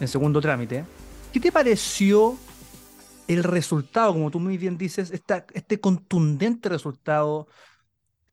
en 0.00 0.08
segundo 0.08 0.40
trámite. 0.40 0.84
¿Qué 1.32 1.38
te 1.38 1.52
pareció 1.52 2.36
el 3.28 3.44
resultado, 3.44 4.12
como 4.12 4.30
tú 4.32 4.40
muy 4.40 4.58
bien 4.58 4.76
dices, 4.76 5.12
este 5.12 5.80
contundente 5.80 6.68
resultado 6.68 7.46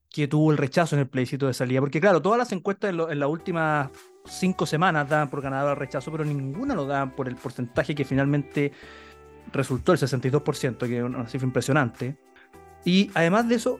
que 0.09 0.27
tuvo 0.27 0.51
el 0.51 0.57
rechazo 0.57 0.95
en 0.95 1.01
el 1.01 1.07
plebiscito 1.07 1.45
de 1.45 1.53
salida? 1.53 1.81
Porque 1.81 2.01
claro, 2.01 2.19
todas 2.19 2.39
las 2.39 2.51
encuestas 2.51 2.89
en, 2.89 3.19
las 3.19 3.29
últimas 3.29 3.91
cinco 4.25 4.65
semanas 4.65 5.07
daban 5.07 5.29
por 5.29 5.41
ganador 5.41 5.73
el 5.73 5.77
rechazo, 5.77 6.11
pero 6.11 6.25
ninguna 6.25 6.73
lo 6.73 6.87
daban 6.87 7.15
por 7.15 7.27
el 7.27 7.35
porcentaje 7.35 7.93
que 7.93 8.05
finalmente 8.05 8.71
resultó 9.51 9.93
el 9.93 9.99
62%, 9.99 10.87
que 10.87 10.97
es 10.97 11.03
una 11.03 11.27
cifra 11.27 11.47
impresionante. 11.47 12.17
Y 12.85 13.11
además 13.13 13.47
de 13.47 13.55
eso, 13.55 13.79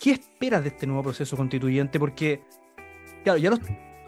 ¿qué 0.00 0.12
esperas 0.12 0.62
de 0.62 0.68
este 0.68 0.86
nuevo 0.86 1.02
proceso 1.02 1.36
constituyente? 1.36 1.98
Porque, 1.98 2.42
claro, 3.22 3.38
ya 3.38 3.50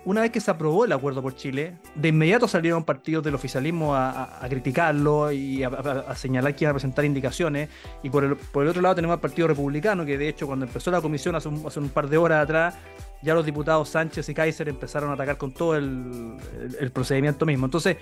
una 0.06 0.20
vez 0.20 0.30
que 0.30 0.40
se 0.40 0.52
aprobó 0.52 0.84
el 0.84 0.92
acuerdo 0.92 1.20
por 1.20 1.34
Chile, 1.34 1.78
de 1.96 2.08
inmediato 2.08 2.46
salieron 2.46 2.84
partidos 2.84 3.24
del 3.24 3.34
oficialismo 3.34 3.96
a, 3.96 4.38
criticarlo 4.48 5.32
y 5.32 5.64
a, 5.64 6.14
señalar 6.14 6.54
que 6.54 6.64
iban 6.64 6.70
a 6.70 6.74
presentar 6.74 7.04
indicaciones. 7.04 7.68
Y 8.04 8.10
por 8.10 8.22
el, 8.22 8.36
por 8.36 8.62
el 8.62 8.68
otro 8.68 8.82
lado 8.82 8.94
tenemos 8.94 9.14
al 9.14 9.20
Partido 9.20 9.48
Republicano, 9.48 10.06
que 10.06 10.16
de 10.16 10.28
hecho 10.28 10.46
cuando 10.46 10.64
empezó 10.64 10.92
la 10.92 11.00
comisión 11.00 11.34
hace 11.34 11.48
un, 11.48 11.66
hace 11.66 11.80
un 11.80 11.88
par 11.88 12.08
de 12.08 12.18
horas 12.18 12.44
atrás, 12.44 12.76
ya 13.20 13.34
los 13.34 13.44
diputados 13.44 13.88
Sánchez 13.88 14.28
y 14.28 14.34
Kaiser 14.34 14.68
empezaron 14.68 15.10
a 15.10 15.14
atacar 15.14 15.38
con 15.38 15.50
todo 15.50 15.74
el, 15.74 16.36
el 16.78 16.92
procedimiento 16.92 17.44
mismo. 17.44 17.66
Entonces, 17.66 17.96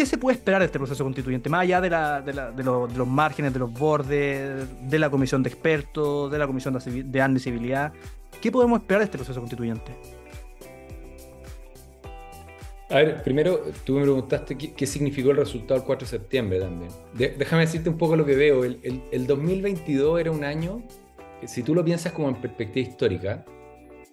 ¿Qué 0.00 0.06
se 0.06 0.16
puede 0.16 0.38
esperar 0.38 0.62
de 0.62 0.64
este 0.64 0.78
proceso 0.78 1.04
constituyente? 1.04 1.50
Más 1.50 1.60
allá 1.60 1.78
de, 1.78 2.64
los 2.64 3.06
márgenes, 3.06 3.52
de 3.52 3.58
los 3.58 3.70
bordes, 3.70 4.66
de 4.88 4.98
la 4.98 5.10
comisión 5.10 5.42
de 5.42 5.50
expertos, 5.50 6.32
de 6.32 6.38
la 6.38 6.46
comisión 6.46 6.72
de, 6.72 7.02
de 7.02 7.20
admisibilidad, 7.20 7.92
¿qué 8.40 8.50
podemos 8.50 8.80
esperar 8.80 9.00
de 9.00 9.04
este 9.04 9.18
proceso 9.18 9.38
constituyente? 9.40 9.92
A 12.88 12.94
ver, 12.94 13.22
primero 13.22 13.60
tú 13.84 13.96
me 13.96 14.00
preguntaste 14.00 14.56
qué, 14.56 14.86
significó 14.86 15.32
el 15.32 15.36
resultado 15.36 15.78
del 15.78 15.86
4 15.86 16.06
de 16.06 16.10
septiembre 16.10 16.60
también. 16.60 16.90
déjame 17.12 17.66
decirte 17.66 17.90
un 17.90 17.98
poco 17.98 18.16
lo 18.16 18.24
que 18.24 18.36
veo. 18.36 18.64
El, 18.64 18.80
el, 18.82 19.02
el 19.12 19.26
2022 19.26 20.18
era 20.18 20.30
un 20.30 20.44
año, 20.44 20.82
si 21.44 21.62
tú 21.62 21.74
lo 21.74 21.84
piensas 21.84 22.14
como 22.14 22.30
en 22.30 22.36
perspectiva 22.36 22.88
histórica, 22.88 23.44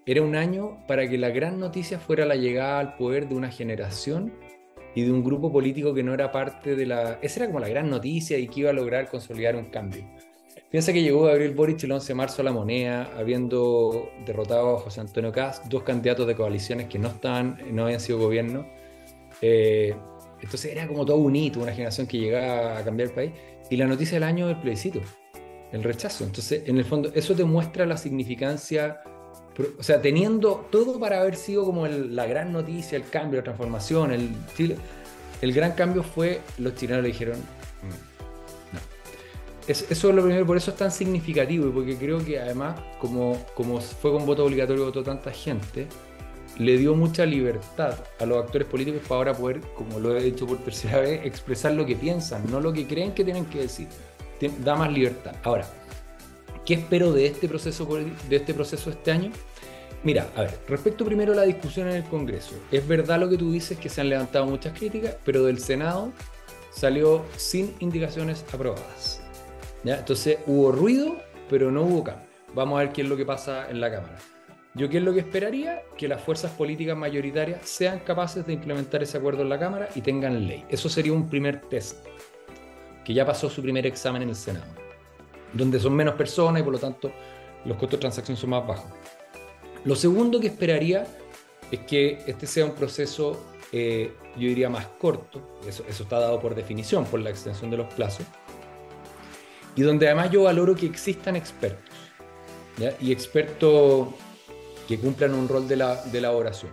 era 0.06 0.21
un 0.21 0.36
año 0.36 0.86
para 0.86 1.08
que 1.08 1.17
la 1.17 1.30
gran 1.30 1.62
noticia 1.62 1.97
fuera 1.97 2.26
la 2.26 2.36
llegada 2.36 2.80
al 2.80 2.97
poder 2.97 3.30
de 3.30 3.36
una 3.36 3.50
generación 3.50 4.34
y 4.95 5.04
de 5.04 5.12
un 5.12 5.23
grupo 5.23 5.52
político 5.52 5.93
que 5.93 6.04
no 6.04 6.13
era 6.13 6.32
parte 6.32 6.76
de 6.76 6.86
la... 6.86 7.19
Esa 7.21 7.41
era 7.41 7.47
como 7.47 7.60
la 7.60 7.69
gran 7.69 7.89
noticia 7.89 8.38
y 8.38 8.47
que 8.47 8.62
iba 8.62 8.69
a 8.71 8.73
lograr 8.73 9.10
consolidar 9.10 9.56
un 9.56 9.65
cambio. 9.65 10.04
Piensa 10.69 10.91
que 10.91 11.02
llegó 11.02 11.23
Gabriel 11.23 11.54
Boric 11.54 11.84
el 11.84 11.93
11 11.93 12.08
de 12.08 12.15
marzo 12.15 12.41
a 12.41 12.45
la 12.45 12.52
moneda, 12.52 13.10
habiendo 13.17 14.10
derrotado 14.26 14.76
a 14.76 14.80
José 14.80 15.00
Antonio 15.00 15.32
Caz, 15.32 15.62
dos 15.69 15.84
candidatos 15.84 16.28
de 16.28 16.36
coaliciones 16.36 16.88
que 16.88 17.00
no, 17.00 17.08
estaban, 17.08 17.58
no 17.71 17.86
habían 17.86 18.02
sido 18.02 18.19
gobierno. 18.19 18.67
Eh, 19.41 19.95
entonces 20.41 20.71
era 20.71 20.88
como 20.88 21.06
todo 21.06 21.17
un 21.17 21.36
hito, 21.36 21.62
una 21.62 21.71
generación 21.71 22.06
que 22.06 22.19
llegaba 22.19 22.78
a 22.78 22.84
cambiar 22.84 23.10
el 23.10 23.15
país. 23.15 23.32
Y 23.69 23.78
la 23.78 23.88
noticia 23.88 24.15
del 24.15 24.23
año 24.23 24.47
del 24.47 24.60
plebiscito, 24.60 25.02
el 25.71 25.84
rechazo. 25.84 26.26
Entonces, 26.26 26.63
en 26.65 26.78
el 26.78 26.86
fondo, 26.86 27.12
eso 27.13 27.34
demuestra 27.34 27.86
la 27.86 27.97
significancia 27.97 29.00
o 29.80 29.84
sea, 29.84 30.02
teniendo 30.02 30.67
todo 30.72 31.00
para 31.00 31.22
haber 31.22 31.36
sido 31.36 31.65
como 31.65 31.88
la 31.88 32.26
gran 32.26 32.52
noticia, 32.52 32.96
el 32.98 33.10
cambio, 33.10 33.39
la 33.39 33.43
transformación, 33.43 34.12
el 34.12 34.36
el 35.41 35.54
gran 35.54 35.74
cambio 35.74 36.04
fue, 36.04 36.41
los 36.58 36.76
chilenos 36.76 37.04
le 37.04 37.10
dijeron, 37.10 37.38
mm, 37.38 38.74
no. 38.74 39.70
eso 39.70 39.86
es 39.89 40.04
lo 40.04 40.24
primero, 40.24 40.46
por 40.46 40.58
eso 40.58 40.72
es 40.72 40.78
tan 40.78 40.91
significativo 40.91 41.67
y 41.67 41.72
porque 41.72 41.96
creo 41.96 42.24
que 42.24 42.39
además, 42.39 42.80
como, 43.00 43.46
como 43.54 43.80
fue 43.80 44.12
con 44.12 44.26
voto 44.26 44.46
obligatorio, 44.46 44.86
votó 44.86 45.04
tanta 45.04 45.32
gente, 45.32 45.88
le 46.58 46.78
dio 46.78 46.96
mucha 46.96 47.24
libertad 47.26 47.93
a 48.20 48.26
los 48.26 48.43
actores 48.43 48.67
políticos 48.67 49.02
para 49.08 49.17
ahora 49.17 49.34
poder, 49.36 49.62
como 49.76 50.00
lo 50.00 50.17
he 50.17 50.24
dicho 50.24 50.48
por 50.48 50.58
tercera 50.58 51.00
vez, 51.02 51.24
expresar 51.24 51.74
lo 51.74 51.86
que 51.86 51.96
piensan, 51.96 52.50
no 52.50 52.60
lo 52.60 52.74
que 52.74 52.88
creen 52.88 53.13
que 53.13 53.24
tienen 53.24 53.46
que 53.46 53.60
decir. 53.60 53.88
Da 54.63 54.76
más 54.76 54.91
libertad. 54.91 55.36
Ahora, 55.43 55.67
¿Qué 56.67 56.73
espero 56.73 57.13
de 57.13 57.27
este 57.27 57.47
proceso, 57.47 57.88
de 58.27 58.36
este 58.36 58.53
proceso 58.53 58.89
este 58.89 59.10
año? 59.10 59.32
Mira, 60.03 60.30
a 60.36 60.41
ver, 60.41 60.60
respecto 60.67 61.06
primero 61.06 61.32
a 61.32 61.36
la 61.38 61.43
discusión 61.43 61.88
en 61.88 61.95
el 61.95 62.03
Congreso, 62.03 62.56
es 62.69 62.86
verdad 62.86 63.21
lo 63.21 63.30
que 63.30 63.38
tú 63.38 63.53
dices 63.53 63.77
que 63.77 63.88
se 63.88 64.01
han 64.01 64.10
levantado 64.10 64.45
muchas 64.47 64.77
críticas, 64.77 65.15
pero 65.23 65.45
del 65.45 65.60
Senado 65.60 66.12
salió 66.69 67.23
sin 67.38 67.73
indicaciones 67.80 68.43
aprobadas. 68.53 69.21
¿ya? 69.86 69.99
Entonces 69.99 70.39
hubo 70.45 70.73
ruido, 70.73 71.15
pero 71.49 71.71
no 71.71 71.84
hubo 71.84 72.03
cambio. 72.03 72.27
Vamos 72.53 72.77
a 72.77 72.84
ver 72.84 72.91
qué 72.91 73.03
es 73.03 73.08
lo 73.08 73.15
que 73.15 73.25
pasa 73.25 73.69
en 73.69 73.80
la 73.80 73.89
Cámara. 73.89 74.17
Yo 74.73 74.89
qué 74.89 74.97
es 74.97 75.03
lo 75.03 75.13
que 75.13 75.21
esperaría? 75.21 75.84
Que 75.97 76.10
las 76.10 76.21
fuerzas 76.21 76.51
políticas 76.51 76.97
mayoritarias 76.97 77.62
sean 77.63 77.99
capaces 77.99 78.45
de 78.45 78.51
implementar 78.51 79.01
ese 79.01 79.17
acuerdo 79.17 79.43
en 79.43 79.47
la 79.47 79.58
Cámara 79.58 79.88
y 79.95 80.01
tengan 80.01 80.45
ley. 80.45 80.65
Eso 80.67 80.89
sería 80.89 81.13
un 81.13 81.30
primer 81.30 81.62
test, 81.62 82.06
que 83.06 83.13
ya 83.13 83.25
pasó 83.25 83.49
su 83.49 83.62
primer 83.62 83.88
examen 83.88 84.23
en 84.23 84.30
el 84.30 84.36
Senado, 84.36 84.67
donde 85.58 85.80
son 85.80 85.93
menos 85.96 86.15
personas 86.15 86.62
y 86.62 86.63
por 86.63 86.74
lo 86.74 86.80
tanto 86.80 87.12
los 87.65 87.78
costos 87.78 87.98
de 87.98 88.02
transacción 88.02 88.38
son 88.38 88.52
más 88.52 88.65
bajos. 88.65 88.91
Lo 89.84 89.96
segundo 89.96 90.39
que 90.39 90.48
esperaría 90.48 91.06
es 91.72 91.80
que 91.82 92.24
este 92.28 92.48
sea 92.48 92.65
un 92.65 92.74
proceso, 92.74 93.41
eh, 93.72 94.13
yo 94.36 94.48
diría, 94.48 94.70
más 94.70 94.88
corto, 95.00 95.60
eso, 95.67 95.84
está 95.88 96.20
dado 96.20 96.39
por 96.39 96.56
definición, 96.56 97.06
por 97.06 97.20
la 97.20 97.30
extensión 97.30 97.70
de 97.70 97.78
los 97.78 97.93
plazos, 97.93 98.26
y 99.76 99.82
donde 99.82 100.08
además 100.08 100.32
yo 100.32 100.43
valoro 100.43 100.76
que 100.76 100.86
existan 100.86 101.36
expertos, 101.36 101.84
y 103.02 103.12
expertos 103.12 104.10
que 104.88 105.00
cumplan 105.00 105.34
un 105.34 105.48
rol 105.48 105.67
de, 105.67 105.76
la, 105.76 105.96
de 106.06 106.17
elaboración. 106.17 106.72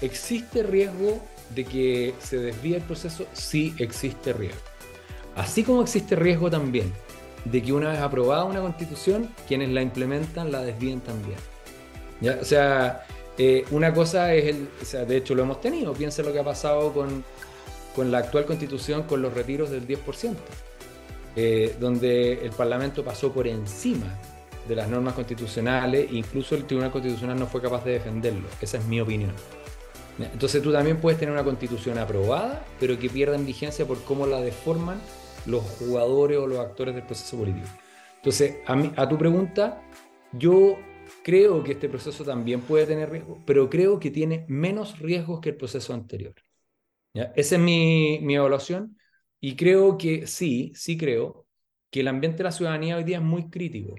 ¿Existe 0.00 0.62
riesgo 0.62 1.20
de 1.54 1.64
que 1.64 2.14
se 2.18 2.38
desvíe 2.38 2.76
el 2.76 2.82
proceso? 2.82 3.26
Sí, 3.32 3.74
existe 3.78 4.32
riesgo. 4.32 4.60
Así 5.36 5.62
como 5.62 5.82
existe 5.82 6.16
riesgo 6.16 6.50
también 6.50 6.92
de 7.44 7.62
que 7.62 7.72
una 7.72 7.90
vez 7.90 8.00
aprobada 8.00 8.44
una 8.44 8.60
constitución, 8.60 9.30
quienes 9.46 9.70
la 9.70 9.82
implementan 9.82 10.52
la 10.52 10.62
desvíen 10.62 11.00
también. 11.00 11.38
¿Ya? 12.20 12.38
O 12.40 12.44
sea, 12.44 13.04
eh, 13.36 13.64
una 13.70 13.94
cosa 13.94 14.34
es 14.34 14.46
el, 14.46 14.68
o 14.82 14.84
sea, 14.84 15.04
de 15.04 15.16
hecho 15.16 15.34
lo 15.34 15.42
hemos 15.42 15.60
tenido, 15.60 15.92
piensa 15.92 16.22
lo 16.22 16.32
que 16.32 16.40
ha 16.40 16.44
pasado 16.44 16.92
con, 16.92 17.24
con 17.94 18.10
la 18.10 18.18
actual 18.18 18.44
constitución, 18.44 19.04
con 19.04 19.22
los 19.22 19.32
retiros 19.32 19.70
del 19.70 19.86
10%, 19.86 20.34
eh, 21.36 21.76
donde 21.78 22.44
el 22.44 22.50
Parlamento 22.50 23.04
pasó 23.04 23.32
por 23.32 23.46
encima 23.46 24.18
de 24.66 24.74
las 24.74 24.88
normas 24.88 25.14
constitucionales, 25.14 26.08
incluso 26.12 26.54
el 26.54 26.64
Tribunal 26.64 26.90
Constitucional 26.90 27.38
no 27.38 27.46
fue 27.46 27.62
capaz 27.62 27.84
de 27.84 27.92
defenderlo. 27.92 28.46
Esa 28.60 28.78
es 28.78 28.84
mi 28.84 29.00
opinión. 29.00 29.32
Entonces 30.18 30.62
tú 30.62 30.72
también 30.72 31.00
puedes 31.00 31.18
tener 31.18 31.32
una 31.32 31.44
constitución 31.44 31.96
aprobada, 31.96 32.64
pero 32.80 32.98
que 32.98 33.08
pierda 33.08 33.36
en 33.36 33.46
vigencia 33.46 33.86
por 33.86 34.02
cómo 34.02 34.26
la 34.26 34.40
deforman 34.40 35.00
los 35.46 35.62
jugadores 35.62 36.38
o 36.38 36.46
los 36.46 36.58
actores 36.58 36.94
del 36.94 37.04
proceso 37.04 37.38
político. 37.38 37.68
Entonces, 38.16 38.56
a, 38.66 38.76
mí, 38.76 38.92
a 38.96 39.08
tu 39.08 39.16
pregunta, 39.16 39.82
yo 40.32 40.76
creo 41.22 41.62
que 41.62 41.72
este 41.72 41.88
proceso 41.88 42.24
también 42.24 42.60
puede 42.60 42.86
tener 42.86 43.10
riesgo, 43.10 43.38
pero 43.46 43.70
creo 43.70 43.98
que 43.98 44.10
tiene 44.10 44.44
menos 44.48 44.98
riesgos 44.98 45.40
que 45.40 45.50
el 45.50 45.56
proceso 45.56 45.94
anterior. 45.94 46.34
Esa 47.14 47.56
es 47.56 47.60
mi, 47.60 48.20
mi 48.22 48.36
evaluación 48.36 48.96
y 49.40 49.56
creo 49.56 49.98
que 49.98 50.26
sí, 50.26 50.72
sí 50.74 50.96
creo 50.96 51.46
que 51.90 52.00
el 52.00 52.08
ambiente 52.08 52.38
de 52.38 52.44
la 52.44 52.52
ciudadanía 52.52 52.96
hoy 52.96 53.04
día 53.04 53.18
es 53.18 53.22
muy 53.22 53.48
crítico. 53.50 53.94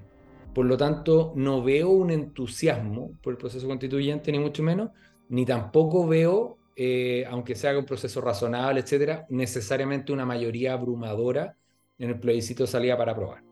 Por 0.54 0.66
lo 0.66 0.76
tanto, 0.76 1.32
no 1.36 1.62
veo 1.62 1.90
un 1.90 2.10
entusiasmo 2.10 3.18
por 3.22 3.32
el 3.32 3.38
proceso 3.38 3.66
constituyente, 3.66 4.32
ni 4.32 4.38
mucho 4.38 4.62
menos, 4.62 4.90
ni 5.28 5.44
tampoco 5.44 6.06
veo, 6.06 6.58
eh, 6.82 7.26
aunque 7.28 7.54
se 7.56 7.68
haga 7.68 7.78
un 7.78 7.84
proceso 7.84 8.22
razonable, 8.22 8.80
etcétera, 8.80 9.26
necesariamente 9.28 10.14
una 10.14 10.24
mayoría 10.24 10.72
abrumadora 10.72 11.54
en 11.98 12.08
el 12.08 12.18
plebiscito 12.18 12.62
de 12.62 12.68
salida 12.68 12.96
para 12.96 13.12
aprobar. 13.12 13.42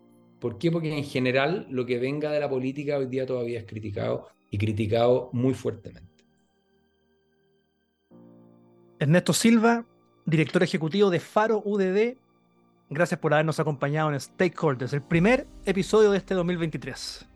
¿Por 0.40 0.56
qué? 0.56 0.70
Porque 0.70 0.96
en 0.96 1.04
general 1.04 1.66
lo 1.68 1.84
que 1.84 1.98
venga 1.98 2.32
de 2.32 2.40
la 2.40 2.48
política 2.48 2.96
hoy 2.96 3.04
día 3.04 3.26
todavía 3.26 3.58
es 3.58 3.66
criticado 3.66 4.28
y 4.50 4.56
criticado 4.56 5.28
muy 5.34 5.52
fuertemente. 5.52 6.24
Ernesto 8.98 9.34
Silva, 9.34 9.84
director 10.24 10.62
ejecutivo 10.62 11.10
de 11.10 11.20
Faro 11.20 11.60
UDD, 11.66 12.16
Gracias 12.90 13.20
por 13.20 13.34
habernos 13.34 13.60
acompañado 13.60 14.10
en 14.10 14.18
Stakeholders, 14.18 14.94
el 14.94 15.02
primer 15.02 15.46
episodio 15.66 16.10
de 16.10 16.16
este 16.16 16.32
2023. 16.32 17.26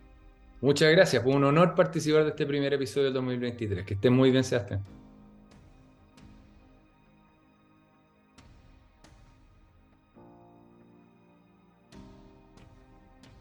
Muchas 0.62 0.90
gracias, 0.90 1.22
fue 1.22 1.34
un 1.34 1.44
honor 1.44 1.74
participar 1.74 2.22
de 2.22 2.30
este 2.30 2.46
primer 2.46 2.72
episodio 2.72 3.04
del 3.04 3.12
2023. 3.12 3.84
Que 3.84 3.92
estén 3.92 4.14
muy 4.14 4.30
bien, 4.30 4.42
Sebastián. 4.42 4.82